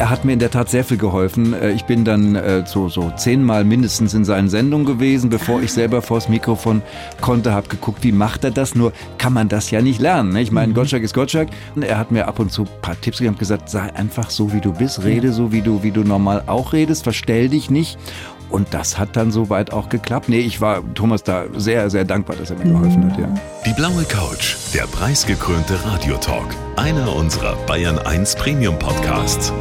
er 0.00 0.08
hat 0.08 0.24
mir 0.24 0.32
in 0.32 0.38
der 0.38 0.50
Tat 0.50 0.70
sehr 0.70 0.82
viel 0.82 0.96
geholfen. 0.96 1.52
Äh, 1.52 1.72
ich 1.72 1.84
bin 1.84 2.06
dann 2.06 2.34
äh, 2.34 2.64
so, 2.66 2.88
so 2.88 3.12
zehnmal 3.16 3.64
mindestens 3.64 4.14
in 4.14 4.24
seinen 4.24 4.48
Sendungen 4.48 4.86
gewesen, 4.86 5.28
bevor 5.28 5.60
ich 5.60 5.74
selber 5.74 6.00
vors 6.00 6.30
Mikrofon 6.30 6.80
konnte, 7.20 7.52
habe 7.52 7.68
geguckt, 7.68 8.02
wie 8.02 8.10
macht 8.10 8.42
er 8.44 8.50
das? 8.50 8.74
Nur 8.74 8.94
kann 9.18 9.34
man 9.34 9.50
das 9.50 9.70
ja 9.70 9.82
nicht 9.82 10.00
lernen. 10.00 10.32
Ne? 10.32 10.40
Ich 10.40 10.52
meine, 10.52 10.68
mhm. 10.68 10.74
Gottschalk 10.74 11.02
ist 11.02 11.12
Gottschalk. 11.12 11.50
Er 11.78 11.98
hat 11.98 12.12
mir 12.12 12.28
ab 12.28 12.38
und 12.38 12.50
zu 12.50 12.62
ein 12.62 12.80
paar 12.80 12.98
Tipps 12.98 13.18
gegeben 13.18 13.34
und 13.34 13.38
gesagt, 13.38 13.68
sei 13.68 13.94
einfach 13.94 14.30
so, 14.30 14.54
wie 14.54 14.62
du 14.62 14.72
bist, 14.72 15.04
rede 15.04 15.32
so, 15.32 15.52
wie 15.52 15.60
du, 15.60 15.82
wie 15.82 15.90
du 15.90 16.02
normal 16.02 16.44
auch 16.46 16.72
redest, 16.72 17.02
verstell 17.02 17.50
dich 17.50 17.68
nicht. 17.68 17.98
Und 18.48 18.72
das 18.72 18.98
hat 18.98 19.16
dann 19.16 19.30
soweit 19.30 19.70
auch 19.72 19.90
geklappt. 19.90 20.30
Nee, 20.30 20.40
ich 20.40 20.62
war 20.62 20.82
Thomas 20.94 21.22
da 21.22 21.44
sehr, 21.56 21.90
sehr 21.90 22.04
dankbar, 22.04 22.36
dass 22.36 22.50
er 22.50 22.56
mir 22.56 22.72
geholfen 22.72 23.12
hat, 23.12 23.20
ja. 23.20 23.28
Die 23.66 23.74
blaue 23.74 24.02
Couch, 24.04 24.56
der 24.74 24.86
preisgekrönte 24.86 25.78
Radiotalk. 25.84 26.56
Einer 26.76 27.14
unserer 27.14 27.54
Bayern 27.66 27.98
1 27.98 28.34
Premium 28.36 28.76
Podcasts. 28.78 29.52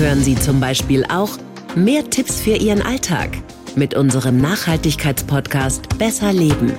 Hören 0.00 0.24
Sie 0.24 0.34
zum 0.34 0.60
Beispiel 0.60 1.04
auch 1.04 1.28
mehr 1.76 2.08
Tipps 2.08 2.40
für 2.40 2.56
Ihren 2.56 2.80
Alltag 2.80 3.36
mit 3.76 3.92
unserem 3.92 4.40
Nachhaltigkeitspodcast 4.40 5.98
Besser 5.98 6.32
Leben. 6.32 6.72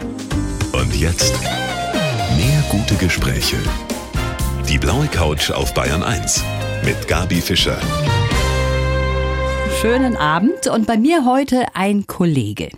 Und 0.71 0.95
jetzt 0.95 1.31
mehr 2.35 2.63
gute 2.71 2.95
Gespräche. 2.95 3.57
Die 4.67 4.79
blaue 4.79 5.05
Couch 5.05 5.51
auf 5.51 5.71
Bayern 5.75 6.01
1 6.01 6.43
mit 6.83 7.07
Gabi 7.07 7.41
Fischer 7.41 7.77
schönen 9.81 10.15
Abend 10.15 10.67
und 10.67 10.85
bei 10.85 10.95
mir 10.95 11.25
heute 11.25 11.65
ein 11.73 12.05
Kollege. 12.05 12.69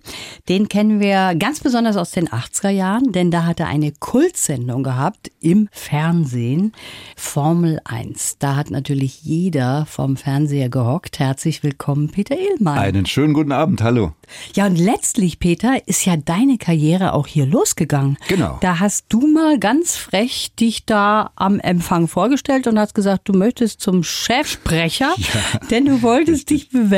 Den 0.47 0.69
kennen 0.69 1.01
wir 1.01 1.35
ganz 1.35 1.59
besonders 1.59 1.97
aus 1.97 2.11
den 2.11 2.29
80er 2.29 2.69
Jahren, 2.69 3.11
denn 3.11 3.29
da 3.29 3.43
hat 3.43 3.59
er 3.59 3.67
eine 3.67 3.91
Kultsendung 3.91 4.83
gehabt 4.83 5.29
im 5.41 5.67
Fernsehen, 5.73 6.71
Formel 7.17 7.81
1. 7.83 8.37
Da 8.39 8.55
hat 8.55 8.71
natürlich 8.71 9.21
jeder 9.21 9.85
vom 9.85 10.15
Fernseher 10.15 10.69
gehockt. 10.69 11.19
Herzlich 11.19 11.61
willkommen, 11.61 12.09
Peter 12.09 12.37
Illmann. 12.37 12.77
Einen 12.77 13.05
schönen 13.05 13.33
guten 13.33 13.51
Abend, 13.51 13.83
hallo. 13.83 14.13
Ja, 14.55 14.65
und 14.65 14.77
letztlich, 14.77 15.39
Peter, 15.39 15.85
ist 15.85 16.05
ja 16.05 16.15
deine 16.15 16.57
Karriere 16.57 17.13
auch 17.13 17.27
hier 17.27 17.45
losgegangen. 17.45 18.17
Genau. 18.29 18.59
Da 18.61 18.79
hast 18.79 19.07
du 19.09 19.27
mal 19.27 19.59
ganz 19.59 19.97
frech 19.97 20.53
dich 20.57 20.85
da 20.85 21.31
am 21.35 21.59
Empfang 21.59 22.07
vorgestellt 22.07 22.65
und 22.67 22.79
hast 22.79 22.95
gesagt, 22.95 23.27
du 23.27 23.33
möchtest 23.33 23.81
zum 23.81 24.03
Chefsprecher, 24.03 25.13
ja, 25.17 25.59
denn 25.69 25.83
du 25.83 26.01
wolltest 26.01 26.49
dich 26.49 26.69
bewerben. 26.69 26.92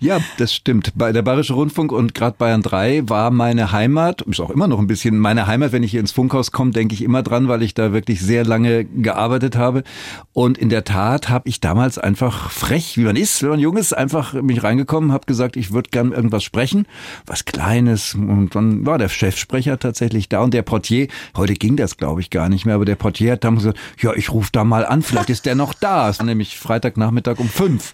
Ja, 0.00 0.20
das 0.38 0.54
stimmt. 0.54 0.92
Bei 0.94 1.12
der 1.12 1.22
Bayerische 1.22 1.54
Rundfunk 1.54 1.92
und 1.92 2.14
gerade 2.14 2.36
Bayern 2.38 2.62
3 2.62 3.08
war 3.08 3.30
meine 3.30 3.72
Heimat, 3.72 4.22
ist 4.22 4.40
auch 4.40 4.50
immer 4.50 4.66
noch 4.66 4.78
ein 4.78 4.86
bisschen 4.86 5.18
meine 5.18 5.46
Heimat. 5.46 5.72
Wenn 5.72 5.82
ich 5.82 5.90
hier 5.90 6.00
ins 6.00 6.12
Funkhaus 6.12 6.52
komme, 6.52 6.70
denke 6.70 6.94
ich 6.94 7.02
immer 7.02 7.22
dran, 7.22 7.48
weil 7.48 7.62
ich 7.62 7.74
da 7.74 7.92
wirklich 7.92 8.20
sehr 8.20 8.44
lange 8.44 8.84
gearbeitet 8.84 9.56
habe. 9.56 9.84
Und 10.32 10.58
in 10.58 10.68
der 10.68 10.84
Tat 10.84 11.28
habe 11.28 11.48
ich 11.48 11.60
damals 11.60 11.98
einfach 11.98 12.50
frech, 12.50 12.96
wie 12.96 13.04
man 13.04 13.16
ist, 13.16 13.42
wenn 13.42 13.50
man 13.50 13.60
jung 13.60 13.76
ist, 13.76 13.92
einfach 13.92 14.34
mich 14.34 14.62
reingekommen, 14.62 15.12
habe 15.12 15.26
gesagt, 15.26 15.56
ich 15.56 15.72
würde 15.72 15.90
gern 15.90 16.12
irgendwas 16.12 16.42
sprechen 16.44 16.86
was 17.26 17.44
Kleines. 17.44 18.14
Und 18.14 18.54
dann 18.54 18.86
war 18.86 18.98
der 18.98 19.08
Chefsprecher 19.08 19.78
tatsächlich 19.78 20.28
da 20.28 20.40
und 20.40 20.54
der 20.54 20.62
Portier, 20.62 21.08
heute 21.36 21.54
ging 21.54 21.76
das 21.76 21.96
glaube 21.96 22.20
ich 22.20 22.30
gar 22.30 22.48
nicht 22.48 22.66
mehr, 22.66 22.74
aber 22.74 22.84
der 22.84 22.96
Portier 22.96 23.32
hat 23.32 23.44
dann 23.44 23.56
gesagt, 23.56 23.78
ja, 24.00 24.12
ich 24.14 24.30
rufe 24.30 24.50
da 24.52 24.64
mal 24.64 24.84
an, 24.86 25.02
vielleicht 25.02 25.30
ist 25.30 25.46
der 25.46 25.54
noch 25.54 25.74
da. 25.74 26.08
Es 26.08 26.18
war 26.18 26.26
nämlich 26.26 26.58
Freitagnachmittag 26.58 27.38
um 27.38 27.48
fünf. 27.48 27.92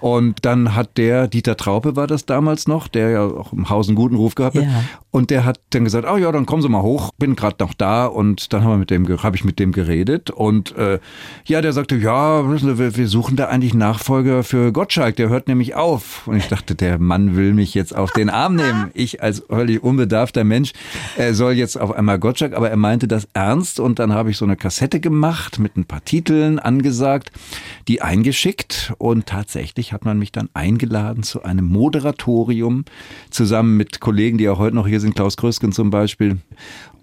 Und 0.00 0.44
dann 0.44 0.74
hat 0.74 0.89
der, 0.96 1.28
Dieter 1.28 1.56
Traupe 1.56 1.96
war 1.96 2.06
das 2.06 2.26
damals 2.26 2.66
noch, 2.66 2.88
der 2.88 3.10
ja 3.10 3.26
auch 3.26 3.52
im 3.52 3.68
Haus 3.68 3.88
einen 3.88 3.96
guten 3.96 4.16
Ruf 4.16 4.34
gehabt 4.34 4.56
hat. 4.56 4.64
Ja. 4.64 4.84
Und 5.12 5.30
der 5.30 5.44
hat 5.44 5.58
dann 5.70 5.84
gesagt, 5.84 6.06
oh 6.08 6.16
ja, 6.16 6.30
dann 6.30 6.46
kommen 6.46 6.62
Sie 6.62 6.68
mal 6.68 6.82
hoch, 6.82 7.10
bin 7.18 7.34
gerade 7.34 7.56
noch 7.58 7.74
da. 7.74 8.06
Und 8.06 8.52
dann 8.52 8.62
haben 8.62 8.70
wir 8.70 8.76
mit 8.78 8.90
dem, 8.90 9.08
habe 9.22 9.34
ich 9.34 9.44
mit 9.44 9.58
dem 9.58 9.72
geredet. 9.72 10.30
Und 10.30 10.76
äh, 10.76 11.00
ja, 11.46 11.60
der 11.60 11.72
sagte, 11.72 11.96
ja, 11.96 12.48
wir, 12.48 12.96
wir 12.96 13.08
suchen 13.08 13.34
da 13.34 13.46
eigentlich 13.46 13.74
Nachfolger 13.74 14.44
für 14.44 14.72
Gottschalk, 14.72 15.16
der 15.16 15.28
hört 15.28 15.48
nämlich 15.48 15.74
auf. 15.74 16.28
Und 16.28 16.36
ich 16.36 16.46
dachte, 16.46 16.76
der 16.76 17.00
Mann 17.00 17.34
will 17.34 17.54
mich 17.54 17.74
jetzt 17.74 17.94
auf 17.94 18.12
den 18.12 18.30
Arm 18.30 18.56
nehmen. 18.56 18.90
Ich 19.00 19.22
als 19.22 19.42
völlig 19.48 19.82
unbedarfter 19.82 20.44
Mensch 20.44 20.72
äh, 21.16 21.32
soll 21.32 21.52
jetzt 21.52 21.80
auf 21.80 21.92
einmal 21.92 22.18
Gottschalk, 22.18 22.54
aber 22.54 22.70
er 22.70 22.76
meinte 22.76 23.08
das 23.08 23.28
ernst. 23.32 23.80
Und 23.80 23.98
dann 23.98 24.12
habe 24.12 24.30
ich 24.30 24.36
so 24.36 24.44
eine 24.44 24.56
Kassette 24.56 25.00
gemacht 25.00 25.58
mit 25.58 25.76
ein 25.76 25.84
paar 25.84 26.04
Titeln 26.04 26.58
angesagt, 26.58 27.30
die 27.88 28.02
eingeschickt. 28.02 28.92
Und 28.98 29.26
tatsächlich 29.26 29.92
hat 29.92 30.04
man 30.04 30.18
mich 30.18 30.32
dann 30.32 30.50
eingeladen 30.54 31.22
zu 31.22 31.42
einem 31.42 31.64
Moderatorium 31.66 32.84
zusammen 33.30 33.76
mit 33.76 34.00
Kollegen, 34.00 34.36
die 34.38 34.48
auch 34.48 34.58
heute 34.58 34.76
noch 34.76 34.86
hier 34.86 34.99
sind, 35.00 35.14
Klaus 35.14 35.36
Krösken 35.36 35.72
zum 35.72 35.90
Beispiel. 35.90 36.38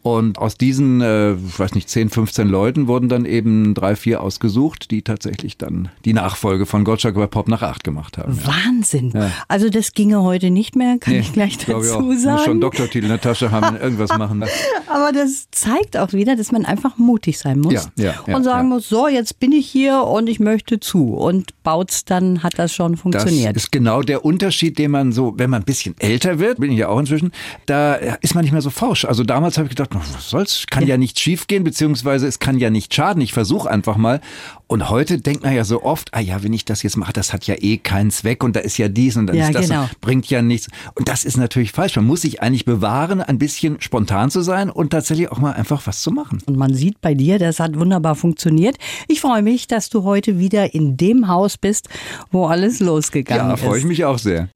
Und 0.07 0.37
aus 0.37 0.55
diesen, 0.55 1.01
äh, 1.01 1.33
ich 1.33 1.59
weiß 1.59 1.75
nicht, 1.75 1.89
10, 1.89 2.09
15 2.09 2.47
Leuten 2.47 2.87
wurden 2.87 3.09
dann 3.09 3.25
eben 3.25 3.73
drei, 3.73 3.97
vier 3.97 4.21
ausgesucht, 4.21 4.89
die 4.89 5.01
tatsächlich 5.01 5.57
dann 5.57 5.89
die 6.05 6.13
Nachfolge 6.13 6.65
von 6.65 6.85
Gottschalk 6.85 7.15
bei 7.15 7.27
Pop 7.27 7.49
nach 7.49 7.61
acht 7.61 7.83
gemacht 7.83 8.17
haben. 8.17 8.39
Wahnsinn. 8.45 9.11
Ja. 9.13 9.31
Also 9.49 9.69
das 9.69 9.91
ginge 9.91 10.23
heute 10.23 10.49
nicht 10.49 10.77
mehr, 10.77 10.97
kann 10.97 11.13
nee, 11.13 11.19
ich 11.19 11.33
gleich 11.33 11.57
dazu 11.57 11.81
ich 11.81 11.91
auch. 11.91 12.13
sagen. 12.13 12.35
Muss 12.37 12.45
schon 12.45 12.61
Doktortitel 12.61 13.03
in 13.03 13.09
der 13.09 13.19
Tasche 13.19 13.51
haben, 13.51 13.75
irgendwas 13.81 14.17
machen. 14.17 14.45
Aber 14.87 15.11
das 15.11 15.47
zeigt 15.51 15.97
auch 15.97 16.13
wieder, 16.13 16.37
dass 16.37 16.53
man 16.53 16.63
einfach 16.63 16.97
mutig 16.97 17.37
sein 17.37 17.59
muss. 17.59 17.73
Ja, 17.73 17.83
ja, 17.97 18.13
ja 18.25 18.35
und 18.37 18.45
sagen 18.45 18.69
muss, 18.69 18.87
so, 18.87 19.09
jetzt 19.09 19.41
bin 19.41 19.51
ich 19.51 19.67
hier 19.69 20.03
und 20.03 20.29
ich 20.29 20.39
möchte 20.39 20.79
zu. 20.79 21.15
Und 21.15 21.51
baut's 21.63 22.05
dann, 22.05 22.43
hat 22.43 22.57
das 22.57 22.73
schon 22.73 22.95
funktioniert. 22.95 23.57
Das 23.57 23.63
ist 23.63 23.71
genau 23.73 24.01
der 24.03 24.23
Unterschied, 24.23 24.77
den 24.77 24.91
man 24.91 25.11
so, 25.11 25.33
wenn 25.37 25.49
man 25.49 25.63
ein 25.63 25.65
bisschen 25.65 25.95
älter 25.99 26.39
wird, 26.39 26.61
bin 26.61 26.71
ich 26.71 26.77
ja 26.77 26.87
auch 26.87 26.99
inzwischen, 26.99 27.33
da 27.65 27.95
ist 27.95 28.35
man 28.35 28.45
nicht 28.45 28.53
mehr 28.53 28.61
so 28.61 28.69
forsch. 28.69 29.03
Also 29.03 29.25
damals 29.25 29.57
habe 29.57 29.65
ich 29.65 29.75
gedacht, 29.75 29.96
was 29.99 30.29
soll's, 30.29 30.65
kann 30.69 30.83
ja, 30.83 30.89
ja 30.89 30.97
nicht 30.97 31.19
schiefgehen, 31.19 31.63
beziehungsweise 31.63 32.27
es 32.27 32.39
kann 32.39 32.57
ja 32.59 32.69
nicht 32.69 32.93
schaden. 32.93 33.21
Ich 33.21 33.33
versuche 33.33 33.69
einfach 33.69 33.97
mal. 33.97 34.21
Und 34.67 34.89
heute 34.89 35.19
denkt 35.19 35.43
man 35.43 35.55
ja 35.55 35.63
so 35.63 35.83
oft, 35.83 36.13
ah 36.13 36.19
ja, 36.19 36.43
wenn 36.43 36.51
ich 36.53 36.65
das 36.65 36.83
jetzt 36.83 36.97
mache, 36.97 37.13
das 37.13 37.31
hat 37.31 37.47
ja 37.47 37.55
eh 37.57 37.77
keinen 37.77 38.11
Zweck 38.11 38.43
und 38.43 38.55
da 38.55 38.59
ist 38.59 38.77
ja 38.77 38.89
dies 38.89 39.15
und 39.15 39.27
dann 39.27 39.35
ja, 39.35 39.47
ist 39.47 39.55
das, 39.55 39.69
genau. 39.69 39.89
bringt 40.01 40.29
ja 40.29 40.41
nichts. 40.41 40.67
Und 40.95 41.07
das 41.07 41.23
ist 41.23 41.37
natürlich 41.37 41.71
falsch. 41.71 41.95
Man 41.95 42.05
muss 42.05 42.21
sich 42.21 42.41
eigentlich 42.41 42.65
bewahren, 42.65 43.21
ein 43.21 43.39
bisschen 43.39 43.79
spontan 43.79 44.29
zu 44.29 44.41
sein 44.41 44.69
und 44.69 44.89
tatsächlich 44.89 45.31
auch 45.31 45.39
mal 45.39 45.53
einfach 45.53 45.87
was 45.87 46.01
zu 46.01 46.11
machen. 46.11 46.41
Und 46.45 46.57
man 46.57 46.73
sieht 46.73 46.99
bei 47.01 47.13
dir, 47.13 47.39
das 47.39 47.59
hat 47.59 47.79
wunderbar 47.79 48.15
funktioniert. 48.15 48.77
Ich 49.07 49.21
freue 49.21 49.41
mich, 49.41 49.67
dass 49.67 49.89
du 49.89 50.03
heute 50.03 50.37
wieder 50.37 50.73
in 50.73 50.97
dem 50.97 51.27
Haus 51.29 51.57
bist, 51.57 51.87
wo 52.31 52.45
alles 52.47 52.79
losgegangen 52.79 53.53
ist. 53.53 53.61
Ja, 53.61 53.67
freue 53.67 53.79
ich 53.79 53.85
mich 53.85 54.03
auch 54.03 54.19
sehr. 54.19 54.49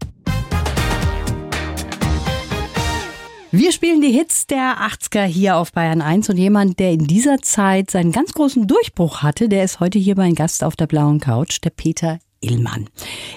Wir 3.53 3.73
spielen 3.73 3.99
die 3.99 4.13
Hits 4.13 4.47
der 4.47 4.77
80er 4.77 5.23
hier 5.25 5.57
auf 5.57 5.73
Bayern 5.73 6.01
1 6.01 6.29
und 6.29 6.37
jemand, 6.37 6.79
der 6.79 6.93
in 6.93 7.05
dieser 7.05 7.39
Zeit 7.39 7.91
seinen 7.91 8.13
ganz 8.13 8.31
großen 8.31 8.65
Durchbruch 8.65 9.23
hatte, 9.23 9.49
der 9.49 9.65
ist 9.65 9.81
heute 9.81 9.99
hier 9.99 10.15
mein 10.15 10.35
Gast 10.35 10.63
auf 10.63 10.77
der 10.77 10.87
blauen 10.87 11.19
Couch, 11.19 11.57
der 11.61 11.71
Peter 11.71 12.19
Illmann. 12.39 12.87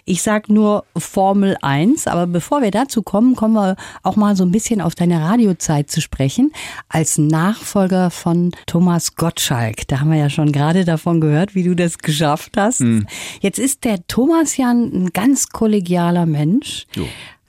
Ich 0.05 0.23
sag 0.23 0.49
nur 0.49 0.85
Formel 0.97 1.57
1, 1.61 2.07
aber 2.07 2.29
bevor 2.29 2.63
wir 2.63 2.71
dazu 2.71 3.03
kommen, 3.03 3.35
kommen 3.35 3.55
wir 3.55 3.75
auch 4.05 4.15
mal 4.15 4.37
so 4.37 4.45
ein 4.45 4.53
bisschen 4.53 4.81
auf 4.81 4.95
deine 4.95 5.21
Radiozeit 5.21 5.91
zu 5.91 6.01
sprechen. 6.01 6.53
Als 6.89 7.19
Nachfolger 7.19 8.11
von 8.11 8.53
Thomas 8.67 9.17
Gottschalk. 9.17 9.89
Da 9.89 9.99
haben 9.99 10.13
wir 10.13 10.19
ja 10.19 10.31
schon 10.31 10.53
gerade 10.53 10.85
davon 10.85 11.21
gehört, 11.21 11.57
wie 11.57 11.65
du 11.65 11.75
das 11.75 11.99
geschafft 11.99 12.57
hast. 12.57 12.83
Mhm. 12.83 13.09
Jetzt 13.41 13.59
ist 13.59 13.83
der 13.83 14.07
Thomas 14.07 14.57
ja 14.57 14.71
ein 14.71 15.11
ganz 15.13 15.49
kollegialer 15.49 16.25
Mensch. 16.25 16.87
Jo. 16.95 17.05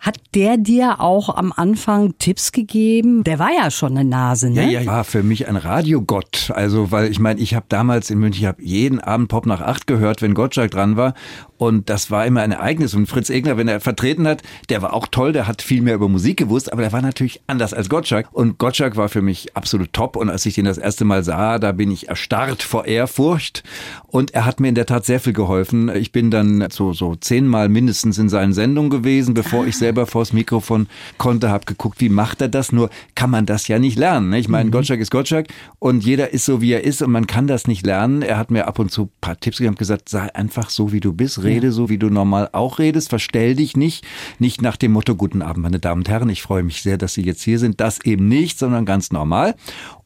Hat 0.06 0.20
der 0.36 0.58
dir 0.58 1.00
auch 1.00 1.36
am 1.36 1.52
Anfang 1.52 2.14
Tipps 2.20 2.52
gegeben? 2.52 3.24
Der 3.24 3.40
war 3.40 3.50
ja 3.52 3.72
schon 3.72 3.98
eine 3.98 4.08
Nase, 4.08 4.52
ne? 4.52 4.72
Ja, 4.72 4.82
ja, 4.82 4.86
war 4.86 5.04
für 5.04 5.24
mich 5.24 5.48
ein 5.48 5.56
Radiogott. 5.56 6.52
Also, 6.54 6.92
weil 6.92 7.10
ich 7.10 7.18
meine, 7.18 7.40
ich 7.42 7.56
habe 7.56 7.66
damals 7.70 8.12
in 8.12 8.20
München, 8.20 8.44
ich 8.44 8.48
habe 8.48 8.62
jeden 8.62 9.00
Abend 9.00 9.30
Pop 9.30 9.48
nach 9.48 9.62
acht 9.62 9.88
gehört, 9.88 10.22
wenn 10.22 10.36
Gottschalk 10.36 10.70
dran 10.70 10.96
war. 10.96 11.16
Und 11.58 11.90
das 11.90 12.12
war 12.12 12.26
immer 12.26 12.42
ein 12.42 12.52
Ereignis. 12.52 12.94
Und 12.94 13.08
Fritz 13.08 13.30
Egner, 13.30 13.58
wenn 13.58 13.68
er 13.68 13.80
vertreten 13.80 14.28
hat, 14.28 14.42
der 14.70 14.82
war 14.82 14.94
auch 14.94 15.08
toll, 15.08 15.32
der 15.32 15.48
hat 15.48 15.62
viel 15.62 15.82
mehr 15.82 15.96
über 15.96 16.10
Musik 16.10 16.38
gewusst, 16.38 16.72
aber 16.72 16.82
der 16.82 16.92
war 16.92 17.02
natürlich 17.02 17.42
anders 17.48 17.74
als 17.74 17.90
Gottschalk. 17.90 18.28
Und 18.32 18.58
Gottschalk 18.58 18.98
war 18.98 19.10
für 19.10 19.22
mich 19.22 19.56
absolut 19.56 19.94
top. 19.94 20.16
Und 20.16 20.30
als 20.30 20.46
ich 20.46 20.56
den 20.56 20.66
das 20.66 20.78
erste 20.78 21.06
Mal 21.06 21.24
sah, 21.24 21.60
da 21.60 21.72
bin 21.72 21.92
ich 21.92 22.10
erstarrt 22.10 22.64
vor 22.64 22.86
Ehrfurcht. 22.86 23.64
Und 24.08 24.34
er 24.34 24.46
hat 24.46 24.60
mir 24.60 24.70
in 24.70 24.76
der 24.76 24.86
Tat 24.86 25.06
sehr 25.06 25.20
viel 25.20 25.34
geholfen. 25.34 25.90
Ich 25.96 26.12
bin 26.12 26.32
dann 26.32 26.68
so, 26.72 26.94
so 26.94 27.16
zehnmal 27.16 27.70
mindestens 27.70 28.18
in 28.18 28.30
seinen 28.30 28.54
Sendungen 28.54 28.90
gewesen, 28.90 29.34
bevor 29.34 29.66
ich 29.66 29.78
selber 29.78 30.06
vors 30.06 30.34
Mikrofon 30.34 30.88
konnte, 31.18 31.50
habe 31.50 31.66
geguckt, 31.66 32.00
wie 32.00 32.10
macht 32.10 32.42
er 32.42 32.48
das? 32.48 32.72
Nur 32.72 32.90
kann 33.16 33.30
man 33.30 33.46
das 33.46 33.68
ja 33.68 33.80
nicht 33.80 33.98
lernen. 33.98 34.30
Ne? 34.30 34.40
Ich 34.40 34.50
meine, 34.50 34.68
mhm. 34.68 34.72
Gottschalk 34.72 35.00
ist 35.00 35.12
Gottschalk 35.12 35.48
und 35.80 36.04
jeder 36.04 36.34
ist 36.34 36.46
so, 36.46 36.62
wie 36.62 36.72
er 36.72 36.84
ist 36.84 37.02
und 37.02 37.12
man 37.12 37.28
kann 37.28 37.48
das 37.48 37.68
nicht 37.68 37.86
lernen. 37.86 38.22
Er 38.22 38.38
hat 38.38 38.52
mir 38.52 38.68
ab 38.68 38.80
und 38.80 38.92
zu 38.92 39.04
ein 39.04 39.10
paar 39.22 39.40
Tipps 39.40 39.58
gegeben 39.58 39.74
und 39.74 39.80
gesagt, 39.80 40.10
sei 40.10 40.34
einfach 40.34 40.70
so, 40.70 40.92
wie 40.92 41.00
du 41.00 41.14
bist 41.14 41.44
rede 41.46 41.72
so, 41.72 41.90
wie 41.90 41.98
du 41.98 42.10
normal 42.10 42.50
auch 42.52 42.80
redest, 42.80 43.10
verstell 43.10 43.56
dich 43.56 43.78
nicht, 43.78 44.06
nicht 44.40 44.62
nach 44.62 44.78
dem 44.78 44.92
Motto, 44.92 45.16
guten 45.16 45.42
Abend, 45.42 45.64
meine 45.64 45.80
Damen 45.80 46.02
und 46.02 46.10
Herren, 46.10 46.30
ich 46.30 46.42
freue 46.42 46.64
mich 46.64 46.82
sehr, 46.82 46.98
dass 46.98 47.14
Sie 47.14 47.24
jetzt 47.24 47.42
hier 47.42 47.60
sind. 47.60 47.80
Das 47.80 48.04
eben 48.06 48.28
nicht, 48.28 48.60
sondern 48.60 48.86
ganz 48.86 49.12
normal. 49.12 49.56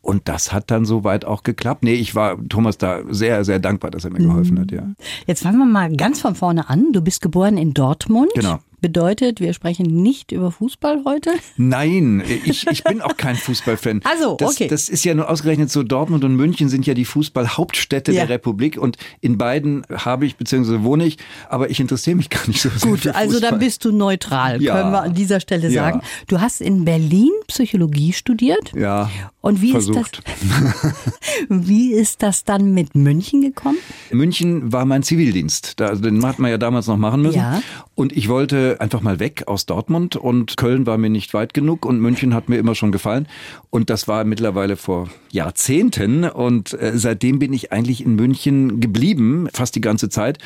Und 0.01 0.27
das 0.27 0.53
hat 0.53 0.71
dann 0.71 0.85
soweit 0.85 1.25
auch 1.25 1.43
geklappt. 1.43 1.83
Nee, 1.83 1.93
ich 1.93 2.15
war 2.15 2.37
Thomas 2.47 2.77
da 2.77 3.01
sehr, 3.09 3.43
sehr 3.43 3.59
dankbar, 3.59 3.91
dass 3.91 4.05
er 4.05 4.11
mir 4.11 4.19
geholfen 4.19 4.59
hat, 4.59 4.71
ja. 4.71 4.83
Jetzt 5.27 5.43
fangen 5.43 5.59
wir 5.59 5.65
mal 5.65 5.95
ganz 5.95 6.21
von 6.21 6.35
vorne 6.35 6.69
an. 6.69 6.91
Du 6.93 7.01
bist 7.01 7.21
geboren 7.21 7.57
in 7.57 7.73
Dortmund. 7.73 8.31
Genau. 8.33 8.59
Bedeutet, 8.81 9.39
wir 9.41 9.53
sprechen 9.53 9.85
nicht 10.01 10.31
über 10.31 10.51
Fußball 10.51 11.01
heute? 11.05 11.31
Nein, 11.57 12.23
ich, 12.45 12.65
ich 12.71 12.83
bin 12.83 13.01
auch 13.01 13.17
kein 13.17 13.35
Fußballfan. 13.35 14.01
Also, 14.03 14.33
okay. 14.33 14.67
Das, 14.67 14.85
das 14.85 14.89
ist 14.89 15.03
ja 15.05 15.13
nur 15.13 15.29
ausgerechnet 15.29 15.69
so, 15.69 15.83
Dortmund 15.83 16.23
und 16.23 16.35
München 16.35 16.69
sind 16.69 16.85
ja 16.87 16.93
die 16.93 17.05
Fußballhauptstädte 17.05 18.11
Ja. 18.11 18.21
der 18.25 18.35
Republik 18.35 18.77
und 18.77 18.97
in 19.21 19.37
beiden 19.37 19.85
habe 19.91 20.25
ich 20.25 20.37
bzw. 20.37 20.83
wohne 20.83 21.05
ich, 21.05 21.17
aber 21.49 21.69
ich 21.69 21.79
interessiere 21.79 22.15
mich 22.15 22.29
gar 22.29 22.47
nicht 22.47 22.61
so 22.61 22.69
sehr 22.69 22.89
Gut, 22.89 23.07
also 23.07 23.39
dann 23.39 23.59
bist 23.59 23.83
du 23.85 23.91
neutral, 23.91 24.61
Ja. 24.61 24.75
können 24.75 24.91
wir 24.91 25.01
an 25.01 25.13
dieser 25.13 25.39
Stelle 25.39 25.69
Ja. 25.69 25.83
sagen. 25.83 26.01
Du 26.27 26.39
hast 26.41 26.61
in 26.61 26.85
Berlin 26.85 27.31
Psychologie 27.47 28.13
studiert. 28.13 28.71
Ja, 28.75 29.09
Und 29.41 29.61
wie 29.61 29.71
versucht. 29.71 30.19
ist 30.19 30.27
das? 30.27 30.93
Wie 31.49 31.93
ist 31.93 32.21
das 32.23 32.43
dann 32.43 32.73
mit 32.73 32.95
München 32.95 33.41
gekommen? 33.41 33.77
München 34.11 34.71
war 34.71 34.85
mein 34.85 35.03
Zivildienst. 35.03 35.79
Den 35.79 36.25
hat 36.25 36.39
man 36.39 36.51
ja 36.51 36.57
damals 36.57 36.87
noch 36.87 36.97
machen 36.97 37.21
müssen. 37.21 37.37
Ja. 37.37 37.61
Und 37.95 38.15
ich 38.15 38.27
wollte 38.29 38.68
einfach 38.79 39.01
mal 39.01 39.19
weg 39.19 39.43
aus 39.47 39.65
Dortmund 39.65 40.15
und 40.15 40.57
Köln 40.57 40.85
war 40.85 40.97
mir 40.97 41.09
nicht 41.09 41.33
weit 41.33 41.53
genug 41.53 41.85
und 41.85 41.99
München 41.99 42.33
hat 42.33 42.49
mir 42.49 42.57
immer 42.57 42.75
schon 42.75 42.91
gefallen. 42.91 43.27
Und 43.69 43.89
das 43.89 44.07
war 44.07 44.23
mittlerweile 44.23 44.75
vor 44.75 45.09
Jahrzehnten 45.31 46.23
und 46.23 46.73
äh, 46.73 46.91
seitdem 46.95 47.39
bin 47.39 47.53
ich 47.53 47.71
eigentlich 47.71 48.05
in 48.05 48.15
München 48.15 48.79
geblieben, 48.79 49.47
fast 49.53 49.75
die 49.75 49.81
ganze 49.81 50.09
Zeit. 50.09 50.37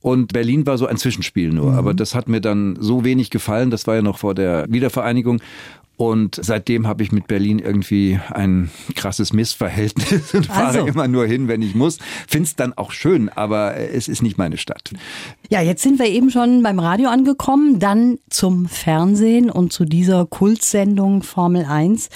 Und 0.00 0.32
Berlin 0.32 0.66
war 0.66 0.78
so 0.78 0.86
ein 0.86 0.96
Zwischenspiel 0.96 1.50
nur. 1.50 1.74
Aber 1.74 1.94
das 1.94 2.14
hat 2.14 2.28
mir 2.28 2.40
dann 2.40 2.76
so 2.80 3.04
wenig 3.04 3.30
gefallen. 3.30 3.70
Das 3.70 3.86
war 3.86 3.94
ja 3.94 4.02
noch 4.02 4.18
vor 4.18 4.34
der 4.34 4.66
Wiedervereinigung. 4.68 5.40
Und 6.02 6.40
seitdem 6.42 6.88
habe 6.88 7.04
ich 7.04 7.12
mit 7.12 7.28
Berlin 7.28 7.60
irgendwie 7.60 8.18
ein 8.32 8.72
krasses 8.96 9.32
Missverhältnis 9.32 10.34
und 10.34 10.46
fahre 10.46 10.78
Also. 10.78 10.86
immer 10.88 11.06
nur 11.06 11.26
hin, 11.26 11.46
wenn 11.46 11.62
ich 11.62 11.76
muss. 11.76 11.98
Find's 12.26 12.56
dann 12.56 12.72
auch 12.72 12.90
schön, 12.90 13.28
aber 13.28 13.76
es 13.76 14.08
ist 14.08 14.20
nicht 14.20 14.36
meine 14.36 14.56
Stadt. 14.56 14.92
Ja, 15.48 15.60
jetzt 15.60 15.80
sind 15.80 16.00
wir 16.00 16.06
eben 16.06 16.30
schon 16.30 16.64
beim 16.64 16.80
Radio 16.80 17.08
angekommen, 17.08 17.78
dann 17.78 18.18
zum 18.30 18.66
Fernsehen 18.66 19.48
und 19.48 19.72
zu 19.72 19.84
dieser 19.84 20.26
Kultsendung 20.26 21.22
Formel 21.22 21.66
1. 21.66 22.08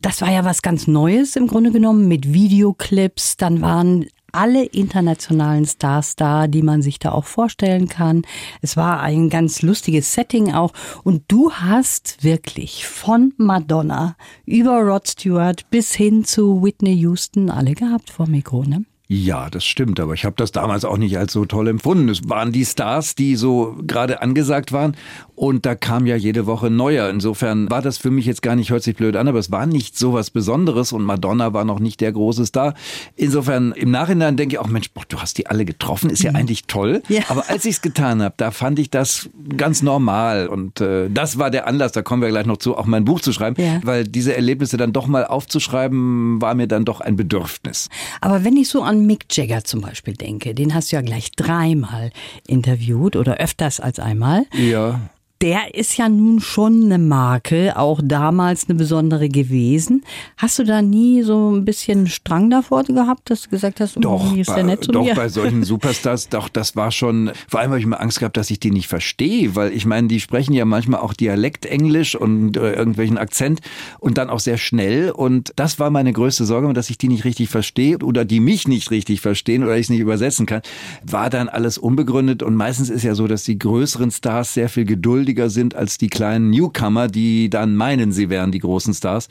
Das 0.00 0.20
war 0.20 0.30
ja 0.30 0.44
was 0.44 0.62
ganz 0.62 0.86
Neues 0.86 1.34
im 1.34 1.48
Grunde 1.48 1.72
genommen 1.72 2.06
mit 2.06 2.32
Videoclips. 2.32 3.36
Dann 3.36 3.60
waren 3.60 4.06
alle 4.36 4.64
internationalen 4.64 5.64
Stars 5.64 6.14
da, 6.14 6.46
die 6.46 6.62
man 6.62 6.82
sich 6.82 6.98
da 6.98 7.12
auch 7.12 7.24
vorstellen 7.24 7.88
kann. 7.88 8.22
Es 8.60 8.76
war 8.76 9.00
ein 9.00 9.30
ganz 9.30 9.62
lustiges 9.62 10.12
Setting 10.12 10.52
auch. 10.52 10.72
Und 11.04 11.24
du 11.28 11.52
hast 11.52 12.22
wirklich 12.22 12.86
von 12.86 13.32
Madonna 13.38 14.16
über 14.44 14.80
Rod 14.82 15.08
Stewart 15.08 15.68
bis 15.70 15.94
hin 15.94 16.24
zu 16.24 16.62
Whitney 16.62 16.94
Houston 16.94 17.50
alle 17.50 17.74
gehabt 17.74 18.10
vor 18.10 18.26
Mikro, 18.26 18.62
ne? 18.64 18.84
Ja, 19.08 19.50
das 19.50 19.64
stimmt, 19.64 20.00
aber 20.00 20.14
ich 20.14 20.24
habe 20.24 20.34
das 20.36 20.50
damals 20.50 20.84
auch 20.84 20.96
nicht 20.96 21.16
als 21.16 21.32
so 21.32 21.44
toll 21.44 21.68
empfunden. 21.68 22.08
Es 22.08 22.28
waren 22.28 22.50
die 22.50 22.64
Stars, 22.64 23.14
die 23.14 23.36
so 23.36 23.76
gerade 23.86 24.20
angesagt 24.20 24.72
waren 24.72 24.96
und 25.36 25.64
da 25.64 25.76
kam 25.76 26.06
ja 26.06 26.16
jede 26.16 26.46
Woche 26.46 26.70
neuer. 26.70 27.08
Insofern 27.08 27.70
war 27.70 27.82
das 27.82 27.98
für 27.98 28.10
mich 28.10 28.26
jetzt 28.26 28.42
gar 28.42 28.56
nicht, 28.56 28.70
hört 28.70 28.82
sich 28.82 28.96
blöd 28.96 29.14
an, 29.14 29.28
aber 29.28 29.38
es 29.38 29.52
war 29.52 29.66
nicht 29.66 29.96
so 29.96 30.12
was 30.12 30.30
Besonderes 30.30 30.92
und 30.92 31.04
Madonna 31.04 31.52
war 31.52 31.64
noch 31.64 31.78
nicht 31.78 32.00
der 32.00 32.10
große 32.10 32.46
Star. 32.46 32.74
Insofern 33.14 33.70
im 33.72 33.92
Nachhinein 33.92 34.36
denke 34.36 34.54
ich 34.56 34.58
auch, 34.58 34.66
Mensch, 34.66 34.90
boah, 34.90 35.04
du 35.08 35.18
hast 35.20 35.38
die 35.38 35.46
alle 35.46 35.64
getroffen, 35.64 36.10
ist 36.10 36.22
ja 36.24 36.32
eigentlich 36.32 36.64
toll. 36.66 37.02
Ja. 37.08 37.22
Aber 37.28 37.48
als 37.48 37.64
ich 37.64 37.76
es 37.76 37.82
getan 37.82 38.20
habe, 38.22 38.34
da 38.36 38.50
fand 38.50 38.78
ich 38.80 38.90
das 38.90 39.30
ganz 39.56 39.80
normal 39.82 40.48
und 40.48 40.80
äh, 40.80 41.08
das 41.08 41.38
war 41.38 41.50
der 41.50 41.66
Anlass, 41.68 41.92
da 41.92 42.02
kommen 42.02 42.20
wir 42.22 42.28
gleich 42.30 42.46
noch 42.46 42.56
zu, 42.56 42.76
auch 42.76 42.86
mein 42.86 43.04
Buch 43.04 43.20
zu 43.20 43.32
schreiben, 43.32 43.54
Ja. 43.62 43.80
weil 43.84 44.04
diese 44.04 44.34
Erlebnisse 44.34 44.76
dann 44.76 44.92
doch 44.92 45.06
mal 45.06 45.24
aufzuschreiben, 45.24 46.40
war 46.42 46.54
mir 46.54 46.66
dann 46.66 46.84
doch 46.84 47.00
ein 47.00 47.16
Bedürfnis. 47.16 47.88
Aber 48.20 48.44
wenn 48.44 48.56
ich 48.56 48.68
so 48.68 48.82
an 48.82 48.95
Mick 49.04 49.26
Jagger 49.30 49.64
zum 49.64 49.80
Beispiel 49.80 50.14
denke, 50.14 50.54
den 50.54 50.74
hast 50.74 50.92
du 50.92 50.96
ja 50.96 51.02
gleich 51.02 51.32
dreimal 51.32 52.10
interviewt 52.46 53.16
oder 53.16 53.36
öfters 53.36 53.80
als 53.80 53.98
einmal. 53.98 54.46
Ja. 54.52 55.10
Der 55.42 55.74
ist 55.74 55.98
ja 55.98 56.08
nun 56.08 56.40
schon 56.40 56.84
eine 56.84 56.98
Marke, 56.98 57.76
auch 57.76 58.00
damals 58.02 58.68
eine 58.68 58.78
besondere 58.78 59.28
gewesen. 59.28 60.02
Hast 60.38 60.58
du 60.58 60.64
da 60.64 60.80
nie 60.80 61.22
so 61.22 61.54
ein 61.54 61.66
bisschen 61.66 62.06
Strang 62.06 62.48
davor 62.48 62.84
gehabt, 62.84 63.28
dass 63.28 63.42
du 63.42 63.50
gesagt 63.50 63.80
hast, 63.80 63.96
Doch, 63.96 64.30
oh, 64.30 64.34
wie 64.34 64.40
ist 64.40 64.46
bei, 64.46 64.54
der 64.56 64.64
nett 64.64 64.84
zu 64.84 64.92
doch 64.92 65.04
mir? 65.04 65.14
bei 65.14 65.28
solchen 65.28 65.62
Superstars, 65.64 66.30
doch, 66.30 66.48
das 66.48 66.74
war 66.74 66.90
schon, 66.90 67.32
vor 67.48 67.60
allem 67.60 67.70
habe 67.70 67.78
ich 67.78 67.84
immer 67.84 68.00
Angst 68.00 68.18
gehabt, 68.18 68.38
dass 68.38 68.50
ich 68.50 68.60
die 68.60 68.70
nicht 68.70 68.88
verstehe, 68.88 69.54
weil 69.54 69.72
ich 69.72 69.84
meine, 69.84 70.08
die 70.08 70.20
sprechen 70.20 70.54
ja 70.54 70.64
manchmal 70.64 71.00
auch 71.00 71.12
Dialektenglisch 71.12 72.14
und 72.14 72.56
äh, 72.56 72.72
irgendwelchen 72.72 73.18
Akzent 73.18 73.60
und 73.98 74.16
dann 74.16 74.30
auch 74.30 74.40
sehr 74.40 74.56
schnell 74.56 75.10
und 75.10 75.52
das 75.56 75.78
war 75.78 75.90
meine 75.90 76.14
größte 76.14 76.46
Sorge, 76.46 76.72
dass 76.72 76.88
ich 76.88 76.96
die 76.96 77.08
nicht 77.08 77.24
richtig 77.24 77.50
verstehe 77.50 77.98
oder 77.98 78.24
die 78.24 78.40
mich 78.40 78.68
nicht 78.68 78.90
richtig 78.90 79.20
verstehen 79.20 79.62
oder 79.64 79.76
ich 79.76 79.82
es 79.82 79.90
nicht 79.90 80.00
übersetzen 80.00 80.46
kann, 80.46 80.62
war 81.04 81.28
dann 81.28 81.50
alles 81.50 81.76
unbegründet 81.76 82.42
und 82.42 82.54
meistens 82.54 82.88
ist 82.88 83.02
ja 83.02 83.14
so, 83.14 83.26
dass 83.26 83.44
die 83.44 83.58
größeren 83.58 84.10
Stars 84.10 84.54
sehr 84.54 84.70
viel 84.70 84.86
geduldiger 85.26 85.50
sind 85.50 85.74
als 85.74 85.98
die 85.98 86.08
kleinen 86.08 86.50
Newcomer, 86.50 87.08
die 87.08 87.50
dann 87.50 87.74
meinen, 87.74 88.12
sie 88.12 88.30
wären 88.30 88.52
die 88.52 88.60
großen 88.60 88.94
Stars 88.94 89.28